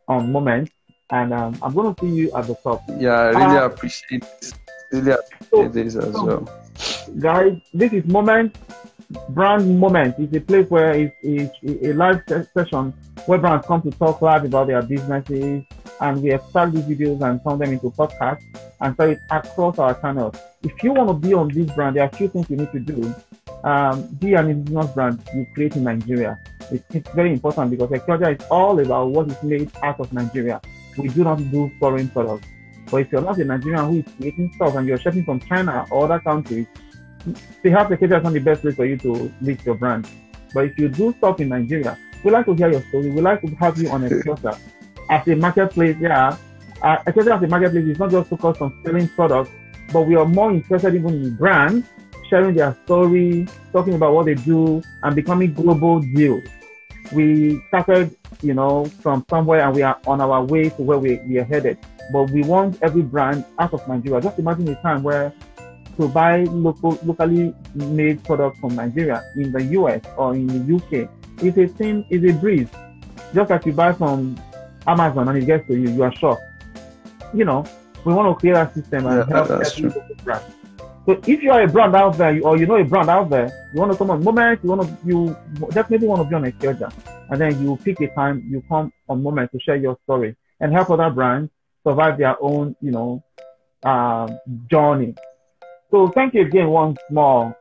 on 0.09 0.33
moment. 0.33 0.71
And 1.11 1.33
um, 1.35 1.59
I'm 1.63 1.75
going 1.75 1.95
to 1.95 2.01
see 2.01 2.11
you 2.11 2.33
at 2.35 2.47
the 2.47 2.55
top. 2.55 2.83
Yeah, 2.99 3.11
I 3.13 3.29
really 3.29 3.59
Uh, 3.59 3.67
appreciate 3.67 4.25
really 4.91 5.13
So, 5.51 5.63
appreciate 5.67 5.73
this 5.85 5.97
as 5.97 6.15
so- 6.15 6.25
well. 6.25 6.49
guys, 7.21 7.59
this 7.75 7.93
is 7.93 8.05
Moment 8.07 8.57
Brand 9.31 9.79
Moment. 9.79 10.15
It's 10.19 10.35
a 10.35 10.41
place 10.41 10.71
where 10.71 10.93
it's, 10.93 11.15
it's 11.23 11.85
a 11.85 11.93
live 11.93 12.23
session 12.55 12.95
where 13.27 13.39
brands 13.39 13.67
come 13.67 13.83
to 13.83 13.91
talk 13.91 14.23
live 14.23 14.45
about 14.47 14.69
their 14.69 14.81
businesses, 14.83 15.65
and 16.01 16.23
we 16.23 16.33
extract 16.33 16.73
these 16.73 16.85
videos 16.85 17.21
and 17.21 17.41
turn 17.47 17.59
them 17.59 17.73
into 17.73 17.91
podcasts 17.91 18.43
and 18.81 18.97
sell 18.97 19.11
it 19.11 19.21
across 19.31 19.79
our 19.79 19.95
channels. 20.01 20.35
If 20.63 20.83
you 20.83 20.95
want 20.95 21.09
to 21.11 21.15
be 21.29 21.35
on 21.35 21.49
this 21.49 21.71
brand, 21.73 21.97
there 21.97 22.05
are 22.05 22.09
a 22.09 22.17
few 22.17 22.29
things 22.29 22.49
you 22.49 22.57
need 22.57 22.73
to 22.73 22.81
do. 22.81 23.15
Um, 23.65 24.07
be 24.19 24.35
an 24.35 24.51
indigenous 24.51 24.91
brand 24.91 25.23
you 25.35 25.47
create 25.55 25.77
in 25.77 25.85
Nigeria. 25.85 26.39
It's, 26.73 26.85
it's 26.93 27.09
very 27.11 27.33
important 27.33 27.71
because 27.71 27.91
Ecoja 27.91 28.37
is 28.37 28.47
all 28.51 28.79
about 28.81 29.11
what 29.11 29.31
is 29.31 29.41
made 29.43 29.71
out 29.83 30.01
of 30.01 30.13
Nigeria. 30.13 30.61
We 30.99 31.09
do 31.09 31.23
not 31.23 31.39
do 31.51 31.71
foreign 31.79 32.09
products. 32.09 32.47
But 32.91 33.03
if 33.03 33.13
you're 33.13 33.23
not 33.23 33.39
a 33.39 33.45
Nigerian 33.45 33.89
who 33.89 33.99
is 34.01 34.05
creating 34.17 34.53
stuff 34.55 34.75
and 34.75 34.87
you're 34.87 34.99
shipping 34.99 35.25
from 35.25 35.39
China 35.41 35.87
or 35.91 36.05
other 36.05 36.19
countries, 36.19 36.67
perhaps 37.63 37.91
Ecoja 37.91 38.19
is 38.19 38.25
not 38.25 38.33
the 38.33 38.41
best 38.41 38.63
place 38.63 38.75
for 38.75 38.85
you 38.85 38.97
to 38.99 39.33
list 39.41 39.65
your 39.65 39.77
brand. 39.77 40.09
But 40.53 40.65
if 40.65 40.79
you 40.79 40.89
do 40.89 41.15
stuff 41.19 41.41
in 41.41 41.51
Nigeria, 41.51 41.97
we 42.25 42.33
like 42.33 42.47
to 42.47 42.55
hear 42.55 42.71
your 42.71 42.83
story. 42.89 43.11
We 43.11 43.21
like 43.21 43.43
to 43.43 43.49
have 43.57 43.79
you 43.79 43.89
on 43.91 44.03
Ecoja. 44.03 44.59
As 45.11 45.27
a 45.29 45.37
marketplace, 45.37 45.97
yeah, 46.01 46.37
uh, 46.83 46.97
as 47.05 47.17
a 47.17 47.47
marketplace 47.47 47.87
is 47.87 47.99
not 47.99 48.11
just 48.11 48.31
focused 48.31 48.63
on 48.63 48.81
selling 48.85 49.09
products, 49.09 49.51
but 49.93 50.03
we 50.03 50.15
are 50.17 50.25
more 50.25 50.51
interested 50.53 50.95
even 50.95 51.15
in 51.15 51.35
brands 51.37 51.87
sharing 52.33 52.55
their 52.55 52.75
story, 52.85 53.47
talking 53.73 53.93
about 53.93 54.15
what 54.15 54.25
they 54.25 54.35
do, 54.35 54.81
and 55.03 55.15
becoming 55.15 55.53
global 55.53 56.01
deals. 56.01 56.43
We 57.13 57.61
started, 57.69 58.17
you 58.41 58.55
know, 58.55 58.87
from 59.05 59.27
somewhere 59.29 59.61
and 59.61 59.77
we 59.77 59.83
are 59.83 60.01
on 60.07 60.23
our 60.23 60.43
way 60.43 60.71
to 60.71 60.83
where 60.83 60.97
we, 60.97 61.19
we 61.29 61.39
are 61.39 61.45
headed. 61.45 61.77
But 62.11 62.31
we 62.31 62.43
want 62.43 62.79
every 62.81 63.03
brand 63.03 63.45
out 63.59 63.75
of 63.75 63.87
Nigeria. 63.87 64.23
Just 64.23 64.39
imagine 64.39 64.67
a 64.69 64.81
time 64.81 65.03
where 65.03 65.31
to 65.99 66.09
buy 66.09 66.45
local, 66.45 66.99
locally 67.05 67.55
made 67.75 68.25
products 68.25 68.59
from 68.61 68.77
Nigeria 68.77 69.23
in 69.37 69.53
the 69.53 69.63
US 69.77 70.01
or 70.17 70.35
in 70.35 70.47
the 70.47 70.77
UK 70.77 71.11
is 71.45 71.59
a 71.59 71.67
thing, 71.67 72.07
is 72.09 72.25
a 72.25 72.33
breeze. 72.33 72.69
Just 73.35 73.51
like 73.51 73.67
you 73.67 73.75
buy 73.75 73.93
from 73.93 74.41
Amazon 74.87 75.29
and 75.29 75.37
it 75.37 75.45
gets 75.45 75.67
to 75.69 75.75
you, 75.75 75.91
you 75.91 76.03
are 76.03 76.15
shocked. 76.15 76.43
You 77.35 77.45
know, 77.45 77.67
we 78.07 78.15
want 78.15 78.35
to 78.35 78.41
create 78.41 78.57
a 78.57 78.73
system 78.73 79.07
and 79.07 79.29
Yeah, 79.29 79.37
help 79.37 79.51
every 79.51 79.91
local 79.91 80.15
brand. 80.25 80.45
So 81.05 81.21
if 81.27 81.43
you 81.43 81.51
are 81.51 81.63
a 81.63 81.69
brand 81.69 81.97
out 81.97 82.17
there, 82.17 82.41
or 82.45 82.57
you 82.57 82.67
know 82.67 82.77
a 82.77 82.85
brand 82.85 83.11
out 83.11 83.29
there, 83.29 83.71
you 83.75 83.81
want 83.81 83.91
to 83.91 83.99
come 83.99 84.11
on 84.11 84.23
Moment, 84.23 84.61
you 84.63 84.69
want 84.71 84.83
to, 84.83 84.97
you 85.05 85.37
definitely 85.71 86.07
want 86.07 86.23
to 86.23 86.29
be 86.29 86.35
on 86.35 86.45
Ecoja. 86.45 86.93
And 87.29 87.41
then 87.41 87.61
you 87.61 87.77
pick 87.85 88.01
a 88.01 88.09
time, 88.15 88.47
you 88.49 88.63
come 88.69 88.93
on 89.09 89.23
Moment 89.23 89.51
to 89.53 89.59
share 89.61 89.77
your 89.77 89.99
story 90.05 90.37
and 90.61 90.73
help 90.73 90.91
other 90.91 91.11
brands 91.11 91.51
survive 91.85 92.19
their 92.19 92.41
own, 92.41 92.77
you 92.81 92.93
know, 92.93 93.25
um, 93.83 94.39
journey. 94.71 95.15
So 95.91 96.09
thank 96.09 96.35
you 96.35 96.43
again 96.43 96.69
once 96.69 96.99
more, 97.11 97.57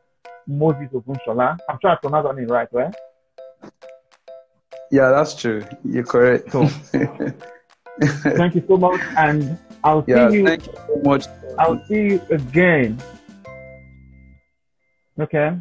Moses 0.46 0.90
Ogunshola. 0.94 1.58
I'm 1.68 1.80
sure 1.82 1.92
I 1.92 1.96
pronounced 1.96 2.26
your 2.26 2.36
name 2.36 2.48
right, 2.48 2.68
right? 2.72 2.94
Yeah, 4.92 5.10
that's 5.10 5.34
true. 5.34 5.64
You're 5.84 6.04
correct. 6.04 6.50
Cool. 6.52 6.68
Thank 8.02 8.56
you 8.56 8.64
so 8.68 8.78
much, 8.78 9.00
and 9.18 9.58
I'll 9.84 10.04
yeah, 10.08 10.30
see 10.30 10.38
you. 10.38 10.46
thank 10.46 10.66
you 10.66 10.74
so 10.74 11.02
much. 11.04 11.26
I'll 11.60 11.86
see 11.86 12.02
you 12.02 12.22
again. 12.32 13.00
Okay. 15.22 15.52